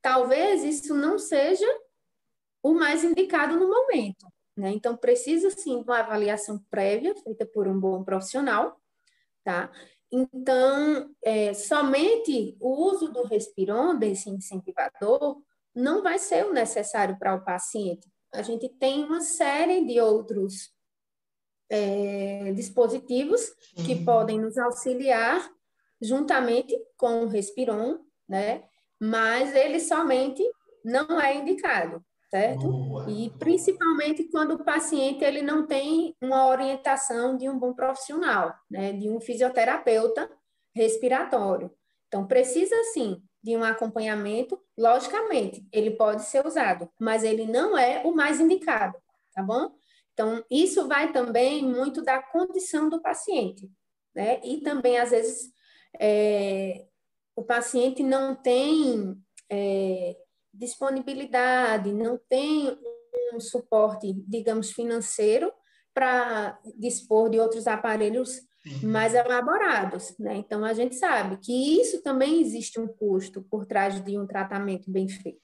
talvez 0.00 0.64
isso 0.64 0.94
não 0.94 1.18
seja 1.18 1.66
o 2.62 2.74
mais 2.74 3.04
indicado 3.04 3.56
no 3.56 3.68
momento. 3.68 4.26
Né? 4.56 4.70
Então, 4.70 4.96
precisa 4.96 5.50
sim 5.50 5.82
de 5.82 5.84
uma 5.84 6.00
avaliação 6.00 6.58
prévia, 6.70 7.14
feita 7.16 7.46
por 7.46 7.66
um 7.66 7.78
bom 7.78 8.04
profissional, 8.04 8.80
tá? 9.42 9.70
Então, 10.10 11.10
é, 11.22 11.54
somente 11.54 12.54
o 12.60 12.68
uso 12.68 13.10
do 13.10 13.22
Respiron, 13.24 13.96
desse 13.96 14.28
incentivador, 14.28 15.42
não 15.74 16.02
vai 16.02 16.18
ser 16.18 16.46
o 16.46 16.52
necessário 16.52 17.18
para 17.18 17.34
o 17.34 17.44
paciente. 17.44 18.10
A 18.32 18.42
gente 18.42 18.68
tem 18.68 19.04
uma 19.04 19.20
série 19.20 19.84
de 19.84 20.00
outros 20.00 20.72
é, 21.70 22.52
dispositivos 22.52 23.40
Sim. 23.76 23.84
que 23.84 24.04
podem 24.04 24.38
nos 24.38 24.58
auxiliar 24.58 25.50
juntamente 26.00 26.76
com 26.96 27.22
o 27.22 27.28
Respiron, 27.28 27.98
né? 28.28 28.64
Mas 29.00 29.54
ele 29.54 29.80
somente 29.80 30.42
não 30.84 31.20
é 31.20 31.36
indicado, 31.36 32.04
certo? 32.30 32.66
Boa. 32.68 33.10
E 33.10 33.30
principalmente 33.38 34.24
quando 34.24 34.54
o 34.54 34.64
paciente 34.64 35.24
ele 35.24 35.42
não 35.42 35.66
tem 35.66 36.14
uma 36.20 36.48
orientação 36.48 37.36
de 37.36 37.48
um 37.48 37.58
bom 37.58 37.72
profissional, 37.72 38.54
né? 38.70 38.92
De 38.92 39.08
um 39.08 39.20
fisioterapeuta 39.20 40.30
respiratório. 40.74 41.70
Então 42.08 42.26
precisa 42.26 42.76
sim 42.92 43.22
de 43.42 43.56
um 43.56 43.64
acompanhamento, 43.64 44.60
logicamente, 44.78 45.66
ele 45.72 45.92
pode 45.92 46.22
ser 46.22 46.46
usado, 46.46 46.88
mas 46.98 47.24
ele 47.24 47.44
não 47.44 47.76
é 47.76 48.02
o 48.04 48.14
mais 48.14 48.38
indicado, 48.38 48.96
tá 49.34 49.42
bom? 49.42 49.74
Então, 50.12 50.44
isso 50.50 50.86
vai 50.86 51.12
também 51.12 51.62
muito 51.62 52.02
da 52.02 52.22
condição 52.22 52.88
do 52.88 53.00
paciente, 53.00 53.68
né? 54.14 54.40
E 54.44 54.60
também, 54.60 54.98
às 54.98 55.10
vezes, 55.10 55.50
é, 55.98 56.86
o 57.34 57.42
paciente 57.42 58.02
não 58.02 58.34
tem 58.34 59.16
é, 59.50 60.16
disponibilidade, 60.52 61.92
não 61.92 62.18
tem 62.28 62.78
um 63.34 63.40
suporte, 63.40 64.12
digamos, 64.28 64.70
financeiro 64.70 65.52
para 65.94 66.58
dispor 66.76 67.30
de 67.30 67.40
outros 67.40 67.66
aparelhos 67.66 68.40
mais 68.82 69.14
elaborados, 69.14 70.16
né? 70.18 70.36
Então 70.36 70.64
a 70.64 70.72
gente 70.72 70.94
sabe 70.94 71.36
que 71.38 71.80
isso 71.80 72.02
também 72.02 72.40
existe 72.40 72.78
um 72.78 72.86
custo 72.86 73.42
por 73.42 73.66
trás 73.66 74.02
de 74.04 74.18
um 74.18 74.26
tratamento 74.26 74.90
bem 74.90 75.08
feito. 75.08 75.40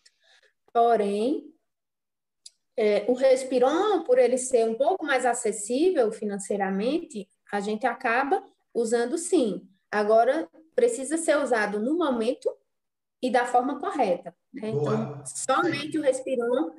Porém, 0.72 1.52
é, 2.76 3.04
o 3.08 3.14
Respiron, 3.14 4.04
por 4.04 4.18
ele 4.18 4.38
ser 4.38 4.68
um 4.68 4.74
pouco 4.74 5.04
mais 5.04 5.26
acessível 5.26 6.12
financeiramente, 6.12 7.28
a 7.50 7.58
gente 7.58 7.86
acaba 7.86 8.44
usando 8.72 9.18
sim. 9.18 9.68
Agora, 9.90 10.48
precisa 10.76 11.16
ser 11.16 11.38
usado 11.38 11.80
no 11.80 11.98
momento 11.98 12.48
e 13.20 13.30
da 13.30 13.46
forma 13.46 13.80
correta. 13.80 14.32
Né? 14.52 14.68
Então, 14.68 15.22
somente 15.26 15.98
o 15.98 16.02
Respiron, 16.02 16.70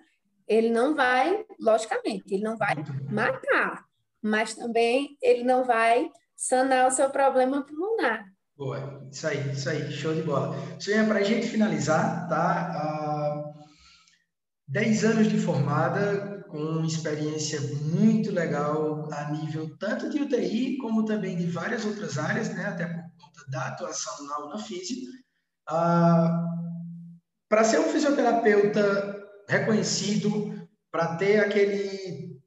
ele 0.47 0.69
não 0.69 0.95
vai, 0.95 1.45
logicamente, 1.59 2.33
ele 2.33 2.43
não 2.43 2.55
vai 2.55 2.75
matar, 3.11 3.85
mas 4.21 4.53
também 4.55 5.17
ele 5.21 5.43
não 5.43 5.65
vai 5.65 6.09
sanar 6.39 6.87
o 6.87 6.91
seu 6.91 7.09
problema 7.09 7.65
pulmonar. 7.65 8.23
Boa, 8.57 9.05
isso 9.11 9.27
aí, 9.27 9.51
isso 9.51 9.69
aí, 9.69 9.91
show 9.91 10.15
de 10.15 10.23
bola. 10.23 10.55
Senhor, 10.79 11.05
para 11.05 11.19
a 11.19 11.23
gente 11.23 11.47
finalizar, 11.47 12.27
tá? 12.29 13.43
10 14.69 15.03
anos 15.03 15.27
de 15.27 15.37
formada, 15.37 16.45
com 16.47 16.83
experiência 16.83 17.59
muito 17.83 18.31
legal 18.31 19.07
a 19.11 19.31
nível 19.31 19.77
tanto 19.77 20.09
de 20.09 20.21
UTI 20.21 20.77
como 20.77 21.05
também 21.05 21.37
de 21.37 21.45
várias 21.45 21.85
outras 21.85 22.17
áreas, 22.17 22.49
né? 22.53 22.65
Até 22.65 22.85
por 22.85 23.03
conta 23.17 23.51
da 23.51 23.67
atuação 23.67 24.25
na 24.25 24.45
Unafísio. 24.45 24.97
Uh, 25.69 26.69
para 27.49 27.63
ser 27.63 27.79
um 27.79 27.89
fisioterapeuta 27.89 29.27
reconhecido, 29.47 30.67
para 30.91 31.15
ter 31.17 31.39
aquele 31.39 32.38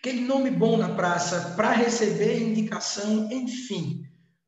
aquele 0.00 0.22
nome 0.22 0.50
bom 0.50 0.78
na 0.78 0.94
praça 0.94 1.54
para 1.56 1.72
receber 1.72 2.40
indicação, 2.40 3.30
enfim. 3.30 4.02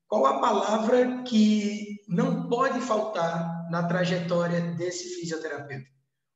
Qual 0.08 0.24
a 0.24 0.40
palavra 0.40 1.22
que 1.24 2.00
não 2.08 2.48
pode 2.48 2.80
faltar 2.80 3.70
na 3.70 3.86
trajetória 3.86 4.74
desse 4.76 5.14
fisioterapeuta? 5.14 5.86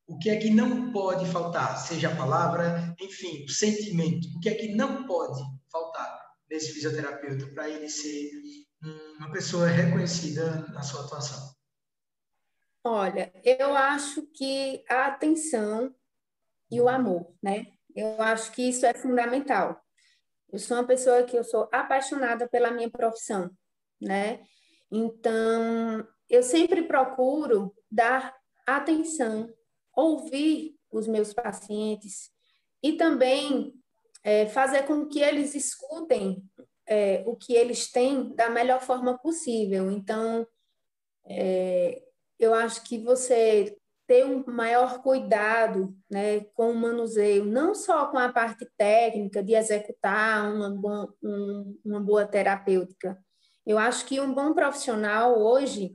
O 0.06 0.18
que 0.18 0.28
é 0.28 0.36
que 0.36 0.50
não 0.50 0.92
pode 0.92 1.26
faltar? 1.30 1.78
Seja 1.78 2.12
a 2.12 2.16
palavra, 2.16 2.94
enfim, 3.00 3.42
o 3.44 3.48
sentimento. 3.48 4.28
O 4.36 4.40
que 4.40 4.50
é 4.50 4.54
que 4.54 4.74
não 4.74 5.06
pode 5.06 5.42
faltar 5.72 6.34
nesse 6.50 6.72
fisioterapeuta 6.72 7.46
para 7.54 7.70
ele 7.70 7.88
ser 7.88 8.30
uma 9.18 9.32
pessoa 9.32 9.66
reconhecida 9.66 10.66
na 10.74 10.82
sua 10.82 11.04
atuação? 11.06 11.54
Olha, 12.84 13.32
eu 13.42 13.74
acho 13.74 14.22
que 14.26 14.84
a 14.90 15.06
atenção 15.06 15.92
e 16.70 16.80
o 16.80 16.88
amor, 16.88 17.34
né? 17.42 17.75
Eu 17.96 18.20
acho 18.20 18.52
que 18.52 18.68
isso 18.68 18.84
é 18.84 18.92
fundamental. 18.92 19.80
Eu 20.52 20.58
sou 20.58 20.76
uma 20.76 20.86
pessoa 20.86 21.22
que 21.22 21.36
eu 21.36 21.42
sou 21.42 21.66
apaixonada 21.72 22.46
pela 22.46 22.70
minha 22.70 22.90
profissão, 22.90 23.50
né? 23.98 24.44
Então, 24.92 26.06
eu 26.28 26.42
sempre 26.42 26.82
procuro 26.82 27.74
dar 27.90 28.36
atenção, 28.66 29.50
ouvir 29.96 30.76
os 30.90 31.06
meus 31.08 31.32
pacientes 31.32 32.30
e 32.82 32.92
também 32.92 33.72
é, 34.22 34.46
fazer 34.46 34.82
com 34.82 35.06
que 35.08 35.20
eles 35.20 35.54
escutem 35.54 36.44
é, 36.86 37.24
o 37.26 37.34
que 37.34 37.54
eles 37.54 37.90
têm 37.90 38.34
da 38.34 38.50
melhor 38.50 38.82
forma 38.82 39.18
possível. 39.18 39.90
Então, 39.90 40.46
é, 41.24 42.02
eu 42.38 42.52
acho 42.52 42.82
que 42.82 42.98
você 42.98 43.76
ter 44.06 44.24
um 44.24 44.44
maior 44.46 45.02
cuidado 45.02 45.94
né, 46.10 46.40
com 46.54 46.70
o 46.70 46.74
manuseio, 46.74 47.44
não 47.44 47.74
só 47.74 48.06
com 48.06 48.18
a 48.18 48.32
parte 48.32 48.66
técnica 48.76 49.42
de 49.42 49.54
executar 49.54 50.52
uma, 50.52 50.70
boa, 50.70 51.14
um, 51.22 51.78
uma 51.84 52.00
boa 52.00 52.24
terapêutica. 52.24 53.18
Eu 53.66 53.78
acho 53.78 54.06
que 54.06 54.20
um 54.20 54.32
bom 54.32 54.54
profissional 54.54 55.38
hoje, 55.38 55.92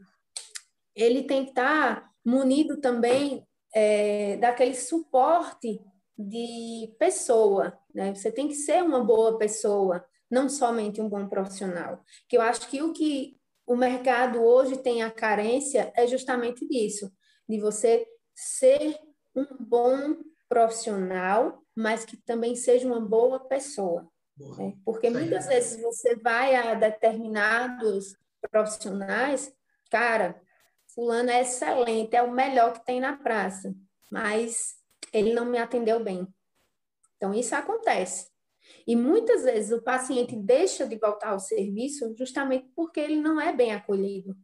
ele 0.94 1.24
tem 1.24 1.46
que 1.46 1.52
estar 1.52 2.12
munido 2.24 2.82
também 2.82 3.48
é, 3.74 4.36
daquele 4.38 4.76
suporte 4.76 5.80
de 6.18 6.94
pessoa, 7.00 7.78
né? 7.96 8.14
Você 8.14 8.32
tem 8.32 8.48
que 8.48 8.56
ser 8.56 8.84
uma 8.84 9.04
boa 9.04 9.38
pessoa, 9.38 10.06
não 10.30 10.50
somente 10.50 11.02
um 11.02 11.10
bom 11.10 11.28
profissional. 11.28 12.04
Que 12.28 12.38
eu 12.38 12.42
acho 12.42 12.68
que 12.70 12.82
o 12.82 12.92
que 12.92 13.38
o 13.66 13.76
mercado 13.76 14.44
hoje 14.44 14.78
tem 14.78 15.02
a 15.02 15.10
carência 15.10 15.92
é 15.96 16.06
justamente 16.06 16.68
disso, 16.68 17.12
de 17.52 17.60
você 17.60 18.08
ser 18.34 18.98
um 19.36 19.46
bom 19.60 20.16
profissional, 20.48 21.62
mas 21.76 22.06
que 22.06 22.16
também 22.16 22.56
seja 22.56 22.88
uma 22.88 23.02
boa 23.02 23.42
pessoa. 23.42 24.10
Né? 24.58 24.74
Porque 24.86 25.10
muitas 25.10 25.48
vezes 25.48 25.82
você 25.82 26.16
vai 26.16 26.56
a 26.56 26.74
determinados 26.74 28.16
profissionais, 28.50 29.54
cara, 29.90 30.42
fulano 30.96 31.30
é 31.30 31.42
excelente, 31.42 32.16
é 32.16 32.24
o 32.24 32.32
melhor 32.32 32.72
que 32.74 32.86
tem 32.86 33.02
na 33.02 33.18
praça, 33.18 33.76
mas 34.10 34.76
ele 35.12 35.34
não 35.34 35.46
me 35.46 35.58
atendeu 35.58 36.02
bem. 36.02 36.26
Então, 37.18 37.34
isso 37.34 37.54
acontece. 37.54 38.32
E 38.88 38.96
muitas 38.96 39.44
vezes 39.44 39.72
o 39.78 39.82
paciente 39.84 40.38
deixa 40.38 40.88
de 40.88 40.96
voltar 40.96 41.32
ao 41.32 41.40
serviço 41.40 42.16
justamente 42.18 42.72
porque 42.74 43.00
ele 43.00 43.18
não 43.18 43.40
é 43.40 43.54
bem 43.54 43.74
acolhido. 43.74 44.36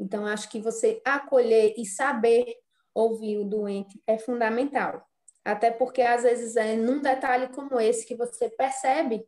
Então, 0.00 0.26
acho 0.26 0.48
que 0.48 0.60
você 0.60 1.02
acolher 1.04 1.74
e 1.76 1.84
saber 1.84 2.56
ouvir 2.94 3.38
o 3.38 3.44
doente 3.44 4.02
é 4.06 4.18
fundamental. 4.18 5.06
Até 5.44 5.70
porque, 5.70 6.00
às 6.00 6.22
vezes, 6.22 6.56
é 6.56 6.74
num 6.74 7.00
detalhe 7.00 7.48
como 7.48 7.78
esse 7.78 8.06
que 8.06 8.16
você 8.16 8.48
percebe 8.48 9.24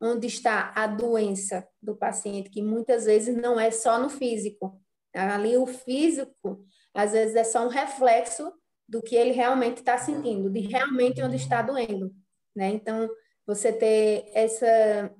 onde 0.00 0.26
está 0.26 0.72
a 0.74 0.86
doença 0.86 1.66
do 1.80 1.96
paciente, 1.96 2.50
que 2.50 2.62
muitas 2.62 3.04
vezes 3.04 3.36
não 3.36 3.58
é 3.58 3.70
só 3.70 3.98
no 3.98 4.08
físico. 4.08 4.80
Ali, 5.14 5.56
o 5.56 5.66
físico, 5.66 6.64
às 6.92 7.12
vezes, 7.12 7.36
é 7.36 7.44
só 7.44 7.64
um 7.64 7.68
reflexo 7.68 8.52
do 8.88 9.02
que 9.02 9.14
ele 9.14 9.32
realmente 9.32 9.78
está 9.78 9.98
sentindo, 9.98 10.50
de 10.50 10.60
realmente 10.60 11.22
onde 11.22 11.36
está 11.36 11.62
doendo. 11.62 12.12
Né? 12.54 12.68
Então, 12.68 13.08
você 13.46 13.72
ter 13.72 14.30
essa, 14.34 15.14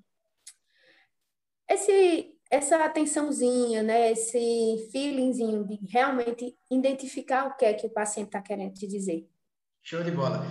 esse, 1.69 2.38
essa 2.51 2.85
atençãozinha, 2.85 3.83
né? 3.83 4.13
esse 4.13 4.89
feelingzinho 4.91 5.65
de 5.65 5.79
realmente 5.89 6.57
identificar 6.71 7.47
o 7.47 7.57
que 7.57 7.65
é 7.65 7.75
que 7.75 7.87
o 7.87 7.91
paciente 7.91 8.29
está 8.29 8.41
querendo 8.41 8.75
te 8.75 8.87
dizer. 8.87 9.29
Show 9.83 10.03
de 10.03 10.11
bola. 10.11 10.45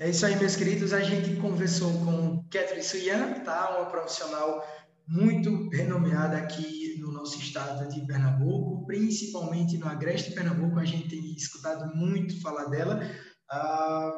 É 0.00 0.10
isso 0.10 0.26
aí, 0.26 0.36
meus 0.36 0.56
queridos. 0.56 0.92
A 0.92 1.00
gente 1.00 1.36
conversou 1.36 1.92
com 2.04 2.44
Catherine 2.50 2.82
Suyan, 2.82 3.40
tá? 3.44 3.76
uma 3.76 3.86
profissional 3.86 4.64
muito 5.06 5.68
renomeada 5.68 6.36
aqui 6.38 6.98
no 6.98 7.12
nosso 7.12 7.38
estado 7.38 7.88
de 7.88 8.04
Pernambuco, 8.06 8.86
principalmente 8.86 9.78
no 9.78 9.86
Agreste 9.86 10.32
Pernambuco. 10.32 10.80
A 10.80 10.84
gente 10.84 11.08
tem 11.08 11.34
escutado 11.34 11.94
muito 11.94 12.40
falar 12.40 12.64
dela. 12.66 13.00
Ah, 13.50 14.12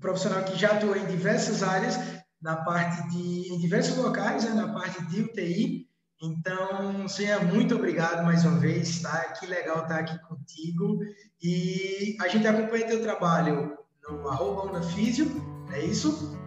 profissional 0.00 0.44
que 0.44 0.58
já 0.58 0.72
atua 0.72 0.98
em 0.98 1.06
diversas 1.06 1.62
áreas, 1.62 1.96
na 2.40 2.56
parte 2.56 3.08
de, 3.10 3.52
em 3.52 3.58
diversos 3.58 3.96
locais, 3.96 4.44
né? 4.44 4.50
na 4.52 4.72
parte 4.72 5.04
de 5.06 5.22
UTI. 5.22 5.89
Então, 6.22 7.08
Suyan, 7.08 7.40
muito 7.40 7.74
obrigado 7.74 8.22
mais 8.24 8.44
uma 8.44 8.58
vez, 8.58 9.00
tá? 9.00 9.32
Que 9.38 9.46
legal 9.46 9.82
estar 9.82 10.00
aqui 10.00 10.18
contigo. 10.28 10.98
E 11.42 12.16
a 12.20 12.28
gente 12.28 12.46
acompanha 12.46 12.86
teu 12.86 13.00
trabalho 13.00 13.78
no 14.02 14.28
arroba 14.28 14.70
Unafísio, 14.70 15.30
é 15.72 15.80
isso? 15.80 16.38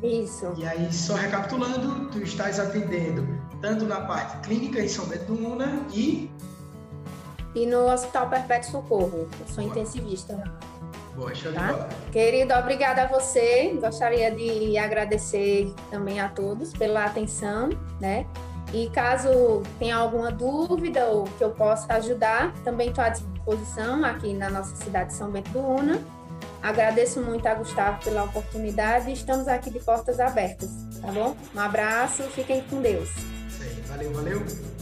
Isso. 0.00 0.54
E 0.56 0.64
aí, 0.64 0.92
só 0.92 1.14
recapitulando, 1.14 2.08
tu 2.10 2.22
estás 2.22 2.60
atendendo 2.60 3.26
tanto 3.60 3.84
na 3.84 4.02
parte 4.02 4.38
clínica 4.46 4.80
em 4.80 4.88
São 4.88 5.06
Bento 5.06 5.24
do 5.24 5.48
Una 5.48 5.84
e... 5.92 6.30
E 7.56 7.66
no 7.66 7.90
Hospital 7.90 8.28
Perpétuo 8.30 8.70
Socorro, 8.70 9.28
eu 9.40 9.46
sou 9.48 9.64
Boa. 9.64 9.66
intensivista. 9.66 10.44
Boa, 11.16 11.34
show 11.34 11.52
tá? 11.52 11.66
de 11.66 11.72
bola. 11.72 11.88
Querido, 12.12 12.54
obrigada 12.54 13.02
a 13.02 13.06
você. 13.08 13.76
Gostaria 13.80 14.30
de 14.30 14.78
agradecer 14.78 15.74
também 15.90 16.20
a 16.20 16.28
todos 16.28 16.72
pela 16.72 17.06
atenção, 17.06 17.70
né? 18.00 18.24
E 18.72 18.90
caso 18.90 19.62
tenha 19.78 19.96
alguma 19.96 20.30
dúvida 20.30 21.06
ou 21.06 21.24
que 21.24 21.42
eu 21.42 21.50
possa 21.50 21.94
ajudar, 21.94 22.52
também 22.64 22.88
estou 22.88 23.04
à 23.04 23.08
disposição 23.08 24.04
aqui 24.04 24.34
na 24.34 24.50
nossa 24.50 24.76
cidade 24.76 25.10
de 25.10 25.16
São 25.16 25.30
Bento 25.30 25.50
do 25.50 25.60
Una 25.60 26.18
Agradeço 26.62 27.20
muito 27.20 27.46
a 27.46 27.54
Gustavo 27.54 28.02
pela 28.02 28.24
oportunidade 28.24 29.10
e 29.10 29.12
estamos 29.12 29.46
aqui 29.46 29.70
de 29.70 29.78
portas 29.78 30.18
abertas, 30.18 30.70
tá 31.00 31.10
bom? 31.12 31.36
Um 31.54 31.60
abraço, 31.60 32.24
fiquem 32.24 32.62
com 32.62 32.82
Deus. 32.82 33.10
Valeu, 33.88 34.12
valeu. 34.12 34.77